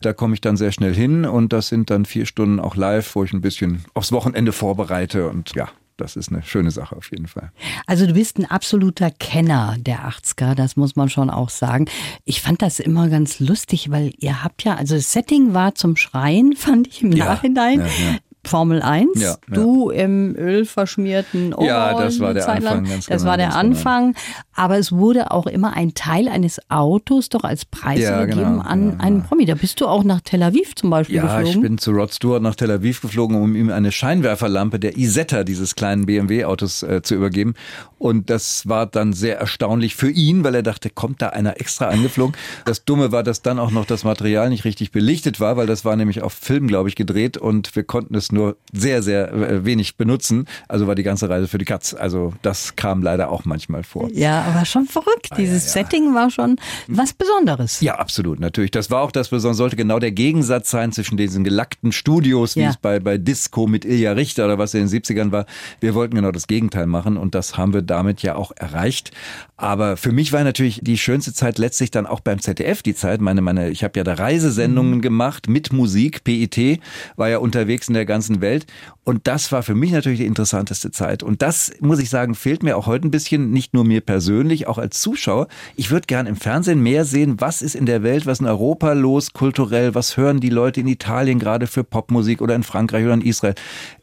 Da 0.00 0.12
komme 0.12 0.34
ich 0.34 0.40
dann 0.40 0.56
sehr 0.56 0.72
schnell 0.72 0.94
hin 0.94 1.24
und 1.24 1.52
das 1.52 1.68
sind 1.68 1.90
dann 1.90 2.04
vier 2.04 2.26
Stunden 2.26 2.60
auch 2.60 2.76
live, 2.76 3.14
wo 3.14 3.24
ich 3.24 3.32
ein 3.32 3.40
bisschen 3.40 3.84
aufs 3.94 4.12
Wochenende 4.12 4.52
vorbereite 4.52 5.28
und 5.28 5.54
ja, 5.54 5.68
das 5.98 6.16
ist 6.16 6.32
eine 6.32 6.42
schöne 6.42 6.70
Sache 6.70 6.96
auf 6.96 7.10
jeden 7.10 7.26
Fall. 7.26 7.52
Also 7.86 8.06
du 8.06 8.14
bist 8.14 8.38
ein 8.38 8.46
absoluter 8.46 9.10
Kenner 9.10 9.76
der 9.78 10.08
80er, 10.08 10.54
das 10.54 10.76
muss 10.76 10.96
man 10.96 11.10
schon 11.10 11.28
auch 11.28 11.50
sagen. 11.50 11.86
Ich 12.24 12.40
fand 12.40 12.62
das 12.62 12.80
immer 12.80 13.08
ganz 13.08 13.40
lustig, 13.40 13.90
weil 13.90 14.12
ihr 14.18 14.42
habt 14.42 14.64
ja, 14.64 14.76
also 14.76 14.94
das 14.94 15.12
Setting 15.12 15.54
war 15.54 15.74
zum 15.74 15.96
Schreien, 15.96 16.52
fand 16.56 16.86
ich 16.88 17.02
im 17.02 17.12
ja, 17.12 17.26
Nachhinein. 17.26 17.80
Ja, 17.80 17.86
ja. 17.86 18.16
Formel 18.48 18.80
1, 18.82 19.20
ja, 19.20 19.36
du 19.46 19.90
ja. 19.90 20.04
im 20.04 20.34
ölverschmierten 20.34 21.54
Ja, 21.60 21.98
das 21.98 22.18
war 22.18 22.32
der 22.32 22.48
Anfang. 22.48 22.84
Ganz 22.84 23.06
das 23.06 23.22
genau, 23.22 23.30
war 23.30 23.36
der 23.36 23.48
genau. 23.48 23.58
Anfang. 23.58 24.06
Genau. 24.12 24.24
Aber 24.54 24.78
es 24.78 24.90
wurde 24.90 25.30
auch 25.30 25.46
immer 25.46 25.74
ein 25.74 25.94
Teil 25.94 26.28
eines 26.28 26.58
Autos 26.70 27.28
doch 27.28 27.44
als 27.44 27.64
Preis 27.64 28.00
ja, 28.00 28.24
gegeben 28.24 28.54
genau, 28.54 28.62
an 28.62 29.00
einen 29.00 29.22
Promi. 29.22 29.44
Da 29.44 29.54
bist 29.54 29.80
du 29.80 29.86
auch 29.86 30.02
nach 30.02 30.20
Tel 30.22 30.42
Aviv 30.42 30.74
zum 30.74 30.90
Beispiel 30.90 31.20
geflogen. 31.20 31.44
Ja, 31.44 31.50
ich 31.50 31.60
bin 31.60 31.78
zu 31.78 31.90
Rod 31.90 32.12
Stewart 32.12 32.42
nach 32.42 32.54
Tel 32.54 32.70
Aviv 32.70 33.02
geflogen, 33.02 33.36
um 33.36 33.54
ihm 33.54 33.70
eine 33.70 33.92
Scheinwerferlampe 33.92 34.80
der 34.80 34.96
Isetta 34.96 35.44
dieses 35.44 35.74
kleinen 35.74 36.06
BMW-Autos 36.06 36.82
äh, 36.82 37.02
zu 37.02 37.14
übergeben. 37.14 37.54
Und 37.98 38.30
das 38.30 38.66
war 38.66 38.86
dann 38.86 39.12
sehr 39.12 39.38
erstaunlich 39.38 39.94
für 39.94 40.10
ihn, 40.10 40.42
weil 40.42 40.54
er 40.54 40.62
dachte, 40.62 40.88
kommt 40.90 41.20
da 41.20 41.28
einer 41.28 41.60
extra 41.60 41.88
angeflogen. 41.88 42.34
Das 42.64 42.84
Dumme 42.84 43.12
war, 43.12 43.22
dass 43.22 43.42
dann 43.42 43.58
auch 43.58 43.70
noch 43.70 43.84
das 43.84 44.04
Material 44.04 44.48
nicht 44.48 44.64
richtig 44.64 44.90
belichtet 44.90 45.40
war, 45.40 45.56
weil 45.56 45.66
das 45.66 45.84
war 45.84 45.96
nämlich 45.96 46.22
auf 46.22 46.32
Film, 46.32 46.66
glaube 46.66 46.88
ich, 46.88 46.96
gedreht 46.96 47.36
und 47.36 47.74
wir 47.76 47.82
konnten 47.82 48.14
es 48.14 48.32
nur 48.32 48.37
sehr, 48.72 49.02
sehr 49.02 49.32
äh, 49.32 49.64
wenig 49.64 49.96
benutzen. 49.96 50.46
Also 50.68 50.86
war 50.86 50.94
die 50.94 51.02
ganze 51.02 51.28
Reise 51.28 51.48
für 51.48 51.58
die 51.58 51.64
Katz. 51.64 51.94
Also 51.94 52.32
das 52.42 52.76
kam 52.76 53.02
leider 53.02 53.30
auch 53.30 53.44
manchmal 53.44 53.82
vor. 53.82 54.08
Ja, 54.12 54.42
aber 54.42 54.64
schon 54.64 54.86
verrückt. 54.86 55.30
Dieses 55.36 55.64
ah, 55.64 55.78
ja, 55.78 55.82
ja. 55.82 55.88
Setting 55.88 56.14
war 56.14 56.30
schon 56.30 56.56
was 56.86 57.12
Besonderes. 57.12 57.80
Ja, 57.80 57.96
absolut, 57.96 58.40
natürlich. 58.40 58.70
Das 58.70 58.90
war 58.90 59.02
auch 59.02 59.12
das 59.12 59.28
Besondere, 59.28 59.56
sollte 59.56 59.76
genau 59.76 59.98
der 59.98 60.12
Gegensatz 60.12 60.70
sein 60.70 60.92
zwischen 60.92 61.16
diesen 61.16 61.44
gelackten 61.44 61.92
Studios, 61.92 62.56
wie 62.56 62.60
ja. 62.60 62.70
es 62.70 62.76
bei, 62.76 63.00
bei 63.00 63.18
Disco 63.18 63.66
mit 63.66 63.84
Ilja 63.84 64.12
Richter 64.12 64.44
oder 64.44 64.58
was 64.58 64.74
in 64.74 64.86
den 64.86 64.88
70ern 64.88 65.32
war. 65.32 65.46
Wir 65.80 65.94
wollten 65.94 66.14
genau 66.14 66.32
das 66.32 66.46
Gegenteil 66.46 66.86
machen 66.86 67.16
und 67.16 67.34
das 67.34 67.56
haben 67.56 67.72
wir 67.72 67.82
damit 67.82 68.22
ja 68.22 68.36
auch 68.36 68.52
erreicht. 68.56 69.12
Aber 69.56 69.96
für 69.96 70.12
mich 70.12 70.32
war 70.32 70.44
natürlich 70.44 70.80
die 70.82 70.96
schönste 70.96 71.32
Zeit 71.32 71.58
letztlich 71.58 71.90
dann 71.90 72.06
auch 72.06 72.20
beim 72.20 72.40
ZDF 72.40 72.82
die 72.82 72.94
Zeit. 72.94 73.20
Meine, 73.20 73.40
meine, 73.40 73.70
ich 73.70 73.82
habe 73.82 73.98
ja 73.98 74.04
da 74.04 74.14
Reisesendungen 74.14 74.96
mhm. 74.96 75.02
gemacht 75.02 75.48
mit 75.48 75.72
Musik. 75.72 76.22
PIT 76.22 76.80
war 77.16 77.28
ja 77.28 77.38
unterwegs 77.38 77.88
in 77.88 77.94
der 77.94 78.06
ganzen 78.06 78.27
Welt. 78.40 78.66
Und 79.04 79.26
das 79.26 79.50
war 79.52 79.62
für 79.62 79.74
mich 79.74 79.92
natürlich 79.92 80.18
die 80.20 80.26
interessanteste 80.26 80.90
Zeit. 80.90 81.22
Und 81.22 81.42
das, 81.42 81.72
muss 81.80 81.98
ich 81.98 82.10
sagen, 82.10 82.34
fehlt 82.34 82.62
mir 82.62 82.76
auch 82.76 82.86
heute 82.86 83.08
ein 83.08 83.10
bisschen, 83.10 83.50
nicht 83.50 83.74
nur 83.74 83.84
mir 83.84 84.00
persönlich, 84.00 84.66
auch 84.66 84.78
als 84.78 85.00
Zuschauer. 85.00 85.48
Ich 85.76 85.90
würde 85.90 86.06
gern 86.06 86.26
im 86.26 86.36
Fernsehen 86.36 86.82
mehr 86.82 87.04
sehen, 87.04 87.40
was 87.40 87.62
ist 87.62 87.74
in 87.74 87.86
der 87.86 88.02
Welt, 88.02 88.26
was 88.26 88.40
in 88.40 88.46
Europa 88.46 88.92
los, 88.92 89.32
kulturell, 89.32 89.94
was 89.94 90.16
hören 90.16 90.40
die 90.40 90.50
Leute 90.50 90.80
in 90.80 90.88
Italien 90.88 91.38
gerade 91.38 91.66
für 91.66 91.84
Popmusik 91.84 92.42
oder 92.42 92.54
in 92.54 92.62
Frankreich 92.62 93.04
oder 93.04 93.14
in 93.14 93.22
Israel. 93.22 93.54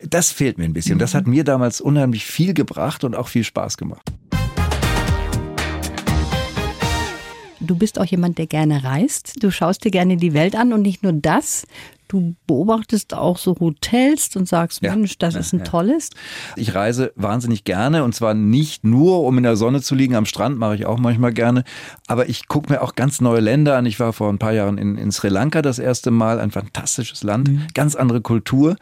Das 0.02 0.32
fehlt 0.32 0.58
mir 0.58 0.66
ein 0.66 0.74
bisschen. 0.74 1.00
Das 1.00 1.14
hat 1.14 1.28
mir 1.28 1.44
damals 1.44 1.82
unheimlich 1.82 2.26
viel 2.26 2.54
gebracht 2.54 3.04
und 3.04 3.16
auch 3.16 3.28
viel 3.28 3.44
Spaß 3.44 3.78
gemacht. 3.78 4.12
Du 7.66 7.76
bist 7.76 8.00
auch 8.00 8.06
jemand, 8.06 8.38
der 8.38 8.46
gerne 8.46 8.84
reist. 8.84 9.42
Du 9.42 9.50
schaust 9.50 9.84
dir 9.84 9.92
gerne 9.92 10.18
die 10.18 10.34
Welt 10.34 10.56
an 10.56 10.72
und 10.72 10.82
nicht 10.82 11.02
nur 11.02 11.14
das. 11.14 11.66
Du 12.08 12.36
beobachtest 12.48 13.14
auch 13.14 13.38
so 13.38 13.56
Hotels 13.60 14.36
und 14.36 14.48
sagst, 14.48 14.82
ja, 14.82 14.96
Mensch, 14.96 15.18
das 15.18 15.34
ja, 15.34 15.40
ist 15.40 15.54
ein 15.54 15.60
ja. 15.60 15.66
tolles. 15.66 16.10
Ich 16.56 16.76
reise 16.76 17.12
wahnsinnig 17.16 17.64
gerne 17.64 18.04
und 18.04 18.14
zwar 18.14 18.34
nicht 18.34 18.84
nur, 18.84 19.24
um 19.24 19.38
in 19.38 19.44
der 19.44 19.56
Sonne 19.56 19.82
zu 19.82 19.96
liegen 19.96 20.16
am 20.16 20.26
Strand, 20.26 20.58
mache 20.58 20.76
ich 20.76 20.86
auch 20.86 21.00
manchmal 21.00 21.34
gerne, 21.34 21.64
aber 22.08 22.30
ich 22.30 22.48
gucke 22.48 22.72
mir 22.72 22.82
auch 22.82 22.96
ganz 22.96 23.22
neue 23.22 23.40
Länder 23.40 23.78
an. 23.78 23.86
Ich 23.86 24.00
war 24.00 24.14
vor 24.14 24.30
ein 24.30 24.40
paar 24.40 24.54
Jahren 24.54 24.78
in, 24.78 24.98
in 24.98 25.12
Sri 25.12 25.30
Lanka 25.30 25.62
das 25.62 25.80
erste 25.80 26.12
Mal, 26.12 26.40
ein 26.40 26.52
fantastisches 26.52 27.24
Land, 27.24 27.50
mhm. 27.50 27.68
ganz 27.74 27.96
andere 27.96 28.22
Kultur 28.22 28.76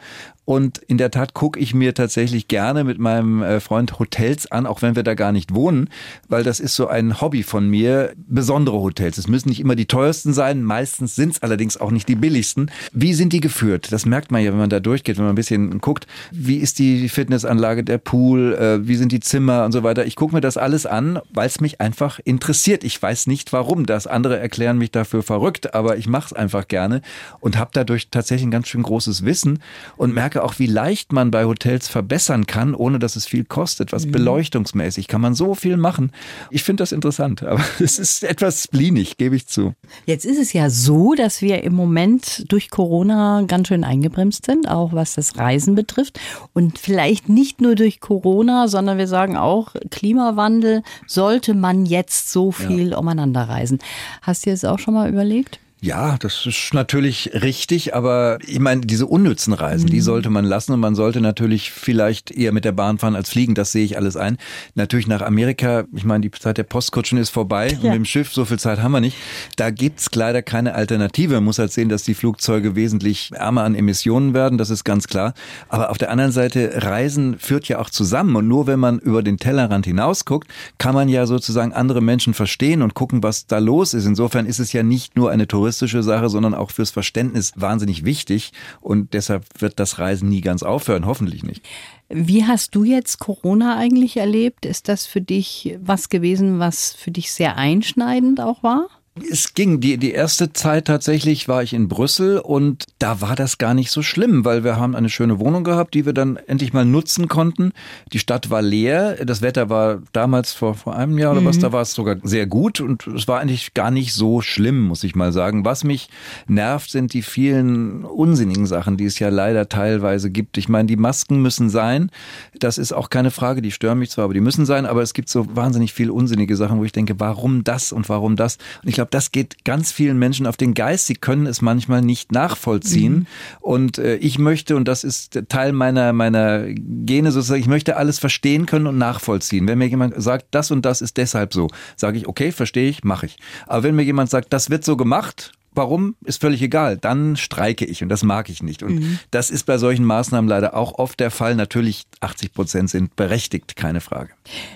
und 0.44 0.78
in 0.78 0.98
der 0.98 1.10
Tat 1.10 1.32
gucke 1.32 1.58
ich 1.58 1.74
mir 1.74 1.94
tatsächlich 1.94 2.48
gerne 2.48 2.84
mit 2.84 2.98
meinem 2.98 3.42
äh, 3.42 3.60
Freund 3.60 3.98
Hotels 3.98 4.50
an, 4.50 4.66
auch 4.66 4.82
wenn 4.82 4.94
wir 4.94 5.02
da 5.02 5.14
gar 5.14 5.32
nicht 5.32 5.54
wohnen, 5.54 5.88
weil 6.28 6.42
das 6.42 6.60
ist 6.60 6.76
so 6.76 6.86
ein 6.86 7.20
Hobby 7.20 7.42
von 7.42 7.68
mir. 7.68 8.12
Besondere 8.16 8.78
Hotels. 8.78 9.16
Es 9.16 9.26
müssen 9.26 9.48
nicht 9.48 9.60
immer 9.60 9.74
die 9.74 9.86
teuersten 9.86 10.34
sein, 10.34 10.62
meistens 10.62 11.14
sind 11.14 11.34
es 11.34 11.42
allerdings 11.42 11.78
auch 11.78 11.90
nicht 11.90 12.08
die 12.08 12.14
billigsten. 12.14 12.70
Wie 12.92 13.13
wie 13.14 13.18
sind 13.18 13.32
die 13.32 13.38
geführt? 13.38 13.92
Das 13.92 14.06
merkt 14.06 14.32
man 14.32 14.42
ja, 14.42 14.50
wenn 14.50 14.58
man 14.58 14.70
da 14.70 14.80
durchgeht, 14.80 15.18
wenn 15.18 15.24
man 15.24 15.34
ein 15.34 15.36
bisschen 15.36 15.80
guckt, 15.80 16.08
wie 16.32 16.56
ist 16.56 16.80
die 16.80 17.08
Fitnessanlage, 17.08 17.84
der 17.84 17.98
Pool, 17.98 18.54
äh, 18.54 18.88
wie 18.88 18.96
sind 18.96 19.12
die 19.12 19.20
Zimmer 19.20 19.64
und 19.64 19.70
so 19.70 19.84
weiter. 19.84 20.04
Ich 20.04 20.16
gucke 20.16 20.34
mir 20.34 20.40
das 20.40 20.56
alles 20.56 20.84
an, 20.84 21.20
weil 21.32 21.46
es 21.46 21.60
mich 21.60 21.80
einfach 21.80 22.18
interessiert. 22.24 22.82
Ich 22.82 23.00
weiß 23.00 23.28
nicht 23.28 23.52
warum. 23.52 23.86
Das 23.86 24.08
andere 24.08 24.40
erklären 24.40 24.78
mich 24.78 24.90
dafür 24.90 25.22
verrückt, 25.22 25.74
aber 25.74 25.96
ich 25.96 26.08
mache 26.08 26.26
es 26.26 26.32
einfach 26.32 26.66
gerne 26.66 27.02
und 27.38 27.56
habe 27.56 27.70
dadurch 27.72 28.08
tatsächlich 28.10 28.48
ein 28.48 28.50
ganz 28.50 28.66
schön 28.66 28.82
großes 28.82 29.24
Wissen 29.24 29.60
und 29.96 30.12
merke 30.12 30.42
auch, 30.42 30.58
wie 30.58 30.66
leicht 30.66 31.12
man 31.12 31.30
bei 31.30 31.44
Hotels 31.44 31.86
verbessern 31.86 32.48
kann, 32.48 32.74
ohne 32.74 32.98
dass 32.98 33.14
es 33.14 33.26
viel 33.26 33.44
kostet. 33.44 33.92
Was 33.92 34.06
mhm. 34.06 34.10
beleuchtungsmäßig 34.10 35.06
kann 35.06 35.20
man 35.20 35.36
so 35.36 35.54
viel 35.54 35.76
machen. 35.76 36.10
Ich 36.50 36.64
finde 36.64 36.82
das 36.82 36.90
interessant, 36.90 37.44
aber 37.44 37.62
es 37.78 38.00
ist 38.00 38.24
etwas 38.24 38.64
spleenig, 38.64 39.18
gebe 39.18 39.36
ich 39.36 39.46
zu. 39.46 39.74
Jetzt 40.04 40.26
ist 40.26 40.40
es 40.40 40.52
ja 40.52 40.68
so, 40.68 41.14
dass 41.14 41.42
wir 41.42 41.62
im 41.62 41.74
Moment 41.74 42.50
durch 42.50 42.70
Corona 42.70 43.03
ganz 43.46 43.68
schön 43.68 43.84
eingebremst 43.84 44.46
sind, 44.46 44.68
auch 44.68 44.92
was 44.92 45.14
das 45.14 45.36
Reisen 45.38 45.74
betrifft. 45.74 46.18
Und 46.52 46.78
vielleicht 46.78 47.28
nicht 47.28 47.60
nur 47.60 47.74
durch 47.74 48.00
Corona, 48.00 48.68
sondern 48.68 48.98
wir 48.98 49.08
sagen 49.08 49.36
auch 49.36 49.74
Klimawandel, 49.90 50.82
sollte 51.06 51.54
man 51.54 51.86
jetzt 51.86 52.30
so 52.30 52.52
viel 52.52 52.90
ja. 52.90 52.98
umeinander 52.98 53.42
reisen. 53.42 53.78
Hast 54.22 54.46
du 54.46 54.50
das 54.50 54.64
auch 54.64 54.78
schon 54.78 54.94
mal 54.94 55.08
überlegt? 55.08 55.60
Ja, 55.84 56.16
das 56.18 56.46
ist 56.46 56.72
natürlich 56.72 57.30
richtig, 57.34 57.94
aber 57.94 58.38
ich 58.46 58.58
meine, 58.58 58.80
diese 58.80 59.04
unnützen 59.04 59.52
Reisen, 59.52 59.84
mhm. 59.84 59.90
die 59.90 60.00
sollte 60.00 60.30
man 60.30 60.46
lassen 60.46 60.72
und 60.72 60.80
man 60.80 60.94
sollte 60.94 61.20
natürlich 61.20 61.72
vielleicht 61.72 62.30
eher 62.30 62.52
mit 62.52 62.64
der 62.64 62.72
Bahn 62.72 62.96
fahren 62.96 63.14
als 63.14 63.28
fliegen, 63.28 63.54
das 63.54 63.72
sehe 63.72 63.84
ich 63.84 63.98
alles 63.98 64.16
ein. 64.16 64.38
Natürlich 64.76 65.08
nach 65.08 65.20
Amerika, 65.20 65.84
ich 65.94 66.06
meine, 66.06 66.22
die 66.22 66.30
Zeit 66.30 66.56
der 66.56 66.62
Postkutschen 66.62 67.18
ist 67.18 67.28
vorbei 67.28 67.68
ja. 67.68 67.76
und 67.76 67.82
mit 67.82 67.92
dem 67.92 68.06
Schiff, 68.06 68.32
so 68.32 68.46
viel 68.46 68.58
Zeit 68.58 68.80
haben 68.80 68.92
wir 68.92 69.02
nicht. 69.02 69.18
Da 69.56 69.68
gibt's 69.68 70.08
leider 70.14 70.40
keine 70.40 70.74
Alternative. 70.74 71.34
Man 71.34 71.44
muss 71.44 71.58
halt 71.58 71.70
sehen, 71.70 71.90
dass 71.90 72.02
die 72.02 72.14
Flugzeuge 72.14 72.76
wesentlich 72.76 73.32
ärmer 73.34 73.64
an 73.64 73.74
Emissionen 73.74 74.32
werden, 74.32 74.56
das 74.56 74.70
ist 74.70 74.84
ganz 74.84 75.06
klar. 75.06 75.34
Aber 75.68 75.90
auf 75.90 75.98
der 75.98 76.10
anderen 76.10 76.32
Seite, 76.32 76.82
Reisen 76.82 77.38
führt 77.38 77.68
ja 77.68 77.78
auch 77.78 77.90
zusammen 77.90 78.36
und 78.36 78.48
nur 78.48 78.66
wenn 78.66 78.80
man 78.80 79.00
über 79.00 79.22
den 79.22 79.36
Tellerrand 79.36 79.84
hinausguckt, 79.84 80.48
kann 80.78 80.94
man 80.94 81.10
ja 81.10 81.26
sozusagen 81.26 81.74
andere 81.74 82.00
Menschen 82.00 82.32
verstehen 82.32 82.80
und 82.80 82.94
gucken, 82.94 83.22
was 83.22 83.46
da 83.46 83.58
los 83.58 83.92
ist. 83.92 84.06
Insofern 84.06 84.46
ist 84.46 84.60
es 84.60 84.72
ja 84.72 84.82
nicht 84.82 85.14
nur 85.14 85.30
eine 85.30 85.46
Touristik 85.46 85.73
touristische 85.74 86.02
Sache, 86.02 86.28
sondern 86.28 86.54
auch 86.54 86.70
fürs 86.70 86.90
Verständnis 86.90 87.52
wahnsinnig 87.56 88.04
wichtig. 88.04 88.52
Und 88.80 89.12
deshalb 89.14 89.44
wird 89.58 89.78
das 89.78 89.98
Reisen 89.98 90.28
nie 90.28 90.40
ganz 90.40 90.62
aufhören, 90.62 91.06
hoffentlich 91.06 91.42
nicht. 91.42 91.64
Wie 92.08 92.44
hast 92.44 92.74
du 92.74 92.84
jetzt 92.84 93.18
Corona 93.18 93.76
eigentlich 93.76 94.16
erlebt? 94.16 94.66
Ist 94.66 94.88
das 94.88 95.06
für 95.06 95.20
dich 95.20 95.76
was 95.80 96.08
gewesen, 96.08 96.58
was 96.58 96.92
für 96.92 97.10
dich 97.10 97.32
sehr 97.32 97.56
einschneidend 97.56 98.40
auch 98.40 98.62
war? 98.62 98.88
Es 99.30 99.54
ging. 99.54 99.78
Die, 99.78 99.96
die 99.96 100.10
erste 100.10 100.52
Zeit 100.52 100.86
tatsächlich 100.86 101.46
war 101.46 101.62
ich 101.62 101.72
in 101.72 101.86
Brüssel 101.86 102.38
und 102.38 102.84
da 102.98 103.20
war 103.20 103.36
das 103.36 103.58
gar 103.58 103.72
nicht 103.72 103.92
so 103.92 104.02
schlimm, 104.02 104.44
weil 104.44 104.64
wir 104.64 104.76
haben 104.76 104.96
eine 104.96 105.08
schöne 105.08 105.38
Wohnung 105.38 105.62
gehabt, 105.62 105.94
die 105.94 106.04
wir 106.04 106.12
dann 106.12 106.36
endlich 106.48 106.72
mal 106.72 106.84
nutzen 106.84 107.28
konnten. 107.28 107.70
Die 108.12 108.18
Stadt 108.18 108.50
war 108.50 108.60
leer. 108.60 109.24
Das 109.24 109.40
Wetter 109.40 109.70
war 109.70 110.02
damals 110.12 110.52
vor, 110.52 110.74
vor 110.74 110.96
einem 110.96 111.16
Jahr 111.16 111.30
oder 111.30 111.42
mhm. 111.42 111.46
was, 111.46 111.60
da 111.60 111.70
war 111.70 111.82
es 111.82 111.92
sogar 111.92 112.16
sehr 112.24 112.46
gut 112.46 112.80
und 112.80 113.06
es 113.06 113.28
war 113.28 113.38
eigentlich 113.38 113.72
gar 113.72 113.92
nicht 113.92 114.12
so 114.14 114.40
schlimm, 114.40 114.80
muss 114.80 115.04
ich 115.04 115.14
mal 115.14 115.32
sagen. 115.32 115.64
Was 115.64 115.84
mich 115.84 116.08
nervt, 116.48 116.90
sind 116.90 117.12
die 117.12 117.22
vielen 117.22 118.04
unsinnigen 118.04 118.66
Sachen, 118.66 118.96
die 118.96 119.04
es 119.04 119.20
ja 119.20 119.28
leider 119.28 119.68
teilweise 119.68 120.28
gibt. 120.28 120.58
Ich 120.58 120.68
meine, 120.68 120.88
die 120.88 120.96
Masken 120.96 121.40
müssen 121.40 121.70
sein. 121.70 122.10
Das 122.58 122.78
ist 122.78 122.92
auch 122.92 123.10
keine 123.10 123.30
Frage. 123.30 123.62
Die 123.62 123.70
stören 123.70 124.00
mich 124.00 124.10
zwar, 124.10 124.24
aber 124.24 124.34
die 124.34 124.40
müssen 124.40 124.66
sein. 124.66 124.86
Aber 124.86 125.02
es 125.02 125.14
gibt 125.14 125.28
so 125.28 125.54
wahnsinnig 125.54 125.92
viel 125.92 126.10
unsinnige 126.10 126.56
Sachen, 126.56 126.80
wo 126.80 126.84
ich 126.84 126.92
denke, 126.92 127.20
warum 127.20 127.62
das 127.62 127.92
und 127.92 128.08
warum 128.08 128.34
das? 128.34 128.58
Und 128.82 128.88
ich 128.88 128.96
glaube, 128.96 129.03
glaube, 129.04 129.10
das 129.10 129.32
geht 129.32 129.64
ganz 129.64 129.92
vielen 129.92 130.18
Menschen 130.18 130.46
auf 130.46 130.56
den 130.56 130.74
Geist. 130.74 131.06
Sie 131.06 131.14
können 131.14 131.46
es 131.46 131.60
manchmal 131.60 132.02
nicht 132.02 132.32
nachvollziehen. 132.32 133.14
Mhm. 133.14 133.26
Und 133.60 133.98
äh, 133.98 134.16
ich 134.16 134.38
möchte, 134.38 134.76
und 134.76 134.88
das 134.88 135.04
ist 135.04 135.42
Teil 135.48 135.72
meiner, 135.72 136.12
meiner 136.12 136.66
Gene 136.68 137.32
sozusagen, 137.32 137.60
ich 137.60 137.68
möchte 137.68 137.96
alles 137.96 138.18
verstehen 138.18 138.66
können 138.66 138.86
und 138.86 138.98
nachvollziehen. 138.98 139.68
Wenn 139.68 139.78
mir 139.78 139.88
jemand 139.88 140.20
sagt, 140.22 140.46
das 140.52 140.70
und 140.70 140.84
das 140.84 141.02
ist 141.02 141.16
deshalb 141.16 141.52
so, 141.52 141.68
sage 141.96 142.18
ich, 142.18 142.26
okay, 142.26 142.52
verstehe 142.52 142.88
ich, 142.88 143.04
mache 143.04 143.26
ich. 143.26 143.36
Aber 143.66 143.82
wenn 143.82 143.96
mir 143.96 144.04
jemand 144.04 144.30
sagt, 144.30 144.52
das 144.52 144.70
wird 144.70 144.84
so 144.84 144.96
gemacht 144.96 145.52
Warum 145.74 146.14
ist 146.24 146.40
völlig 146.40 146.62
egal. 146.62 146.96
Dann 146.96 147.36
streike 147.36 147.84
ich 147.84 148.02
und 148.02 148.08
das 148.08 148.22
mag 148.22 148.48
ich 148.48 148.62
nicht. 148.62 148.82
Und 148.82 148.96
mhm. 148.96 149.18
das 149.30 149.50
ist 149.50 149.64
bei 149.64 149.78
solchen 149.78 150.04
Maßnahmen 150.04 150.48
leider 150.48 150.74
auch 150.74 150.98
oft 150.98 151.18
der 151.20 151.30
Fall. 151.30 151.54
Natürlich 151.54 152.04
80 152.20 152.52
Prozent 152.52 152.90
sind 152.90 153.16
berechtigt, 153.16 153.76
keine 153.76 154.00
Frage. 154.00 154.30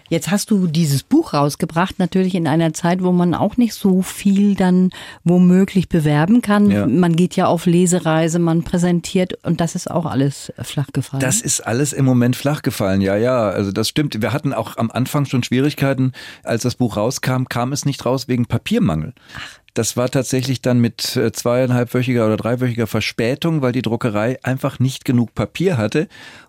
Jetzt 0.08 0.30
hast 0.30 0.50
du 0.50 0.66
dieses 0.66 1.02
Buch 1.02 1.34
rausgebracht, 1.34 1.98
natürlich 1.98 2.34
in 2.34 2.48
einer 2.48 2.72
Zeit, 2.72 3.02
wo 3.02 3.12
man 3.12 3.34
auch 3.34 3.56
nicht 3.56 3.74
so 3.74 4.02
viel 4.02 4.54
dann 4.54 4.90
womöglich 5.24 5.88
bewerben 5.88 6.42
kann. 6.42 6.70
Ja. 6.70 6.86
Man 6.86 7.14
geht 7.16 7.36
ja 7.36 7.46
auf 7.46 7.66
Lesereise, 7.66 8.38
man 8.38 8.62
präsentiert 8.62 9.44
und 9.44 9.60
das 9.60 9.74
ist 9.74 9.90
auch 9.90 10.06
alles 10.06 10.52
flach 10.62 10.88
gefallen. 10.92 11.20
Das 11.20 11.40
ist 11.40 11.60
alles 11.60 11.92
im 11.92 12.04
Moment 12.04 12.36
flach 12.36 12.62
gefallen. 12.62 13.00
Ja, 13.00 13.16
ja, 13.16 13.48
also 13.48 13.72
das 13.72 13.88
stimmt. 13.88 14.20
Wir 14.20 14.32
hatten 14.32 14.52
auch 14.52 14.76
am 14.76 14.90
Anfang 14.90 15.26
schon 15.26 15.42
Schwierigkeiten, 15.42 16.12
als 16.42 16.62
das 16.62 16.74
Buch 16.74 16.96
rauskam, 16.96 17.44
kam 17.48 17.72
es 17.72 17.84
nicht 17.84 18.04
raus 18.04 18.28
wegen 18.28 18.46
Papiermangel. 18.46 19.12
Ach. 19.36 19.57
Das 19.74 19.96
war 19.96 20.08
tatsächlich 20.10 20.60
dann 20.60 20.80
mit 20.80 21.16
äh, 21.16 21.30
zweieinhalbwöchiger 21.30 22.26
oder 22.26 22.36
dreiwöchiger 22.36 22.86
Verspätung, 22.86 23.62
weil 23.62 23.72
die 23.72 23.82
Druckerei 23.82 24.38
einfach 24.42 24.78
nicht 24.78 25.04
genug 25.04 25.34
Papier 25.34 25.76
hatte. 25.76 26.08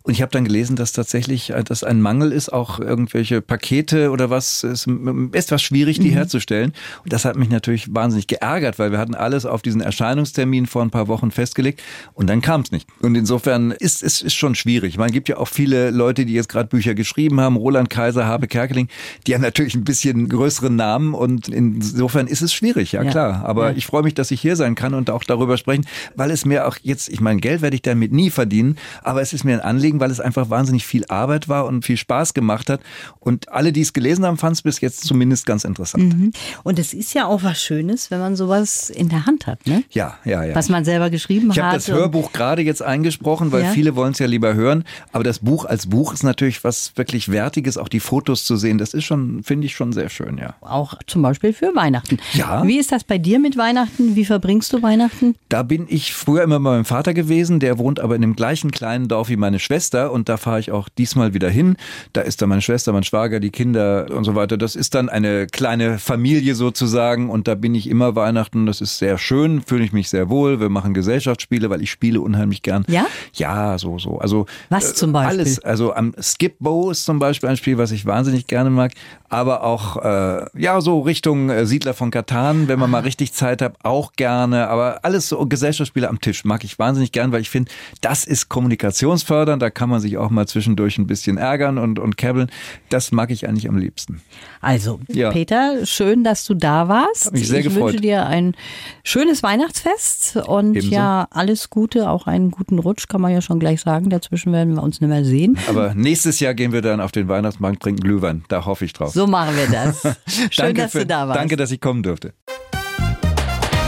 Und 0.09 0.15
ich 0.15 0.23
habe 0.23 0.31
dann 0.31 0.43
gelesen, 0.43 0.75
dass 0.75 0.91
tatsächlich 0.91 1.51
äh, 1.51 1.63
das 1.63 1.83
ein 1.83 2.01
Mangel 2.01 2.31
ist, 2.31 2.51
auch 2.51 2.79
irgendwelche 2.79 3.41
Pakete 3.41 4.09
oder 4.09 4.31
was, 4.31 4.63
ist 4.63 4.87
etwas 5.33 5.61
schwierig, 5.61 5.99
die 5.99 6.09
mhm. 6.09 6.13
herzustellen. 6.13 6.73
Und 7.03 7.13
das 7.13 7.25
hat 7.25 7.35
mich 7.35 7.51
natürlich 7.51 7.93
wahnsinnig 7.93 8.25
geärgert, 8.25 8.79
weil 8.79 8.91
wir 8.91 8.97
hatten 8.97 9.13
alles 9.13 9.45
auf 9.45 9.61
diesen 9.61 9.81
Erscheinungstermin 9.81 10.65
vor 10.65 10.81
ein 10.81 10.89
paar 10.89 11.07
Wochen 11.09 11.29
festgelegt 11.29 11.83
und 12.15 12.27
dann 12.27 12.41
kam 12.41 12.61
es 12.61 12.71
nicht. 12.71 12.89
Und 13.01 13.13
insofern 13.13 13.69
ist 13.69 14.01
es 14.01 14.23
ist 14.23 14.33
schon 14.33 14.55
schwierig. 14.55 14.97
Man 14.97 15.11
gibt 15.11 15.29
ja 15.29 15.37
auch 15.37 15.47
viele 15.47 15.91
Leute, 15.91 16.25
die 16.25 16.33
jetzt 16.33 16.49
gerade 16.49 16.69
Bücher 16.69 16.95
geschrieben 16.95 17.39
haben, 17.39 17.55
Roland 17.55 17.91
Kaiser, 17.91 18.25
Habe 18.25 18.47
Kerkeling, 18.47 18.87
die 19.27 19.35
haben 19.35 19.43
natürlich 19.43 19.75
ein 19.75 19.83
bisschen 19.83 20.27
größeren 20.27 20.75
Namen 20.75 21.13
und 21.13 21.49
insofern 21.49 22.25
ist 22.25 22.41
es 22.41 22.51
schwierig, 22.51 22.93
ja, 22.93 23.03
ja 23.03 23.11
klar. 23.11 23.45
Aber 23.45 23.69
ja. 23.69 23.77
ich 23.77 23.85
freue 23.85 24.01
mich, 24.01 24.15
dass 24.15 24.31
ich 24.31 24.41
hier 24.41 24.55
sein 24.55 24.73
kann 24.73 24.95
und 24.95 25.11
auch 25.11 25.23
darüber 25.23 25.55
sprechen, 25.55 25.85
weil 26.15 26.31
es 26.31 26.45
mir 26.45 26.67
auch 26.67 26.77
jetzt, 26.81 27.09
ich 27.09 27.21
meine, 27.21 27.39
Geld 27.39 27.61
werde 27.61 27.75
ich 27.75 27.83
damit 27.83 28.11
nie 28.11 28.31
verdienen, 28.31 28.79
aber 29.03 29.21
es 29.21 29.33
ist 29.33 29.43
mir 29.43 29.53
ein 29.53 29.61
Anliegen, 29.61 29.98
weil 29.99 30.11
es 30.11 30.19
einfach 30.19 30.49
wahnsinnig 30.49 30.85
viel 30.85 31.05
Arbeit 31.07 31.47
war 31.49 31.65
und 31.65 31.85
viel 31.85 31.97
Spaß 31.97 32.33
gemacht 32.33 32.69
hat. 32.69 32.81
Und 33.19 33.51
alle, 33.51 33.71
die 33.71 33.81
es 33.81 33.93
gelesen 33.93 34.25
haben, 34.25 34.37
fanden 34.37 34.53
es 34.53 34.61
bis 34.61 34.81
jetzt 34.81 35.05
zumindest 35.05 35.45
ganz 35.45 35.63
interessant. 35.63 36.15
Mhm. 36.15 36.31
Und 36.63 36.79
es 36.79 36.93
ist 36.93 37.13
ja 37.13 37.25
auch 37.25 37.43
was 37.43 37.61
Schönes, 37.61 38.11
wenn 38.11 38.19
man 38.19 38.35
sowas 38.35 38.89
in 38.89 39.09
der 39.09 39.25
Hand 39.25 39.47
hat, 39.47 39.65
ne? 39.67 39.83
Ja, 39.91 40.17
ja, 40.25 40.43
ja. 40.43 40.55
Was 40.55 40.69
man 40.69 40.85
selber 40.85 41.09
geschrieben 41.09 41.49
hat. 41.49 41.57
Ich 41.57 41.63
habe 41.63 41.75
das 41.75 41.87
Hörbuch 41.87 42.31
gerade 42.31 42.61
jetzt 42.61 42.81
eingesprochen, 42.81 43.51
weil 43.51 43.63
ja. 43.63 43.71
viele 43.71 43.95
wollen 43.95 44.13
es 44.13 44.19
ja 44.19 44.27
lieber 44.27 44.53
hören. 44.53 44.83
Aber 45.11 45.23
das 45.23 45.39
Buch 45.39 45.65
als 45.65 45.87
Buch 45.87 46.13
ist 46.13 46.23
natürlich 46.23 46.63
was 46.63 46.93
wirklich 46.95 47.29
Wertiges, 47.29 47.77
auch 47.77 47.89
die 47.89 47.99
Fotos 47.99 48.45
zu 48.45 48.55
sehen. 48.55 48.77
Das 48.77 48.93
ist 48.93 49.05
schon, 49.05 49.43
finde 49.43 49.65
ich 49.65 49.75
schon 49.75 49.93
sehr 49.93 50.09
schön, 50.09 50.37
ja. 50.37 50.55
Auch 50.61 50.95
zum 51.07 51.21
Beispiel 51.21 51.53
für 51.53 51.75
Weihnachten. 51.75 52.17
Ja. 52.33 52.65
Wie 52.65 52.77
ist 52.77 52.91
das 52.91 53.03
bei 53.03 53.17
dir 53.17 53.39
mit 53.39 53.57
Weihnachten? 53.57 54.15
Wie 54.15 54.25
verbringst 54.25 54.73
du 54.73 54.81
Weihnachten? 54.81 55.35
Da 55.49 55.63
bin 55.63 55.85
ich 55.89 56.13
früher 56.13 56.43
immer 56.43 56.59
bei 56.59 56.71
meinem 56.71 56.85
Vater 56.85 57.13
gewesen. 57.13 57.59
Der 57.59 57.77
wohnt 57.77 57.99
aber 57.99 58.15
in 58.15 58.21
dem 58.21 58.35
gleichen 58.35 58.71
kleinen 58.71 59.07
Dorf 59.07 59.29
wie 59.29 59.37
meine 59.37 59.59
Schwester 59.59 59.78
und 60.11 60.29
da 60.29 60.37
fahre 60.37 60.59
ich 60.59 60.71
auch 60.71 60.89
diesmal 60.89 61.33
wieder 61.33 61.49
hin. 61.49 61.77
Da 62.13 62.21
ist 62.21 62.41
dann 62.41 62.49
meine 62.49 62.61
Schwester, 62.61 62.91
mein 62.93 63.03
Schwager, 63.03 63.39
die 63.39 63.49
Kinder 63.49 64.07
und 64.11 64.23
so 64.23 64.35
weiter. 64.35 64.57
Das 64.57 64.75
ist 64.75 64.95
dann 64.95 65.09
eine 65.09 65.47
kleine 65.47 65.99
Familie 65.99 66.55
sozusagen 66.55 67.29
und 67.29 67.47
da 67.47 67.55
bin 67.55 67.75
ich 67.75 67.89
immer 67.89 68.15
Weihnachten. 68.15 68.65
Das 68.65 68.81
ist 68.81 68.97
sehr 68.97 69.17
schön, 69.17 69.61
fühle 69.61 69.83
ich 69.83 69.93
mich 69.93 70.09
sehr 70.09 70.29
wohl. 70.29 70.59
Wir 70.59 70.69
machen 70.69 70.93
Gesellschaftsspiele, 70.93 71.69
weil 71.69 71.81
ich 71.81 71.91
spiele 71.91 72.21
unheimlich 72.21 72.61
gern. 72.61 72.85
Ja? 72.87 73.05
Ja, 73.33 73.77
so, 73.77 73.99
so. 73.99 74.19
Also 74.19 74.45
was 74.69 74.93
zum 74.95 75.13
Beispiel? 75.13 75.39
Alles. 75.39 75.59
Also 75.59 75.93
am 75.93 76.13
Skip 76.21 76.57
Bow 76.59 76.91
ist 76.91 77.05
zum 77.05 77.19
Beispiel 77.19 77.49
ein 77.49 77.57
Spiel, 77.57 77.77
was 77.77 77.91
ich 77.91 78.05
wahnsinnig 78.05 78.47
gerne 78.47 78.69
mag. 78.69 78.91
Aber 79.29 79.63
auch 79.63 79.97
äh, 79.97 80.45
ja 80.59 80.81
so 80.81 81.01
Richtung 81.01 81.49
äh, 81.49 81.65
Siedler 81.65 81.93
von 81.93 82.11
Katan, 82.11 82.67
wenn 82.67 82.79
man 82.79 82.89
mal 82.89 83.01
richtig 83.01 83.33
Zeit 83.33 83.61
hat, 83.61 83.75
auch 83.83 84.13
gerne. 84.13 84.67
Aber 84.67 84.99
alles 85.03 85.29
so 85.29 85.45
Gesellschaftsspiele 85.45 86.09
am 86.09 86.19
Tisch 86.19 86.45
mag 86.45 86.63
ich 86.63 86.79
wahnsinnig 86.79 87.11
gern, 87.11 87.31
weil 87.31 87.41
ich 87.41 87.49
finde, 87.49 87.71
das 88.01 88.25
ist 88.25 88.49
kommunikationsfördernd. 88.49 89.61
Da 89.61 89.68
kann 89.69 89.89
man 89.89 89.99
sich 89.99 90.17
auch 90.17 90.29
mal 90.29 90.47
zwischendurch 90.47 90.97
ein 90.97 91.07
bisschen 91.07 91.37
ärgern 91.37 91.77
und, 91.77 91.99
und 91.99 92.17
käbbeln. 92.17 92.49
Das 92.89 93.11
mag 93.11 93.31
ich 93.31 93.47
eigentlich 93.47 93.67
am 93.69 93.77
liebsten. 93.77 94.21
Also, 94.61 94.99
ja. 95.07 95.31
Peter, 95.31 95.85
schön, 95.85 96.23
dass 96.23 96.45
du 96.45 96.53
da 96.53 96.87
warst. 96.87 97.27
Hab 97.27 97.33
mich 97.33 97.47
sehr 97.47 97.59
ich 97.59 97.65
gefreut. 97.65 97.93
wünsche 97.93 98.01
dir 98.01 98.25
ein 98.25 98.55
schönes 99.03 99.43
Weihnachtsfest 99.43 100.37
und 100.37 100.75
Ebenso. 100.75 100.93
ja, 100.95 101.27
alles 101.31 101.69
Gute, 101.69 102.09
auch 102.09 102.27
einen 102.27 102.51
guten 102.51 102.79
Rutsch, 102.79 103.07
kann 103.07 103.21
man 103.21 103.31
ja 103.31 103.41
schon 103.41 103.59
gleich 103.59 103.81
sagen. 103.81 104.09
Dazwischen 104.09 104.51
werden 104.53 104.75
wir 104.75 104.83
uns 104.83 104.99
nicht 105.01 105.09
mehr 105.09 105.25
sehen. 105.25 105.57
Aber 105.67 105.93
nächstes 105.93 106.39
Jahr 106.39 106.53
gehen 106.53 106.71
wir 106.71 106.81
dann 106.81 107.01
auf 107.01 107.11
den 107.11 107.27
Weihnachtsmarkt, 107.27 107.81
trinken 107.81 108.01
Glühwein. 108.01 108.43
Da 108.49 108.65
hoffe 108.65 108.85
ich 108.85 108.93
drauf. 108.93 109.11
So 109.13 109.27
machen 109.27 109.55
wir 109.55 109.67
das. 109.67 110.01
Schön, 110.49 110.65
danke 110.65 110.81
dass 110.81 110.91
für, 110.91 110.99
du 110.99 111.05
da 111.07 111.27
warst. 111.27 111.39
Danke, 111.39 111.55
dass 111.55 111.71
ich 111.71 111.79
kommen 111.81 112.03
durfte. 112.03 112.33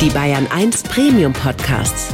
Die 0.02 0.10
Bayern 0.10 0.48
1 0.52 0.84
Premium 0.84 1.34
Podcasts. 1.34 2.14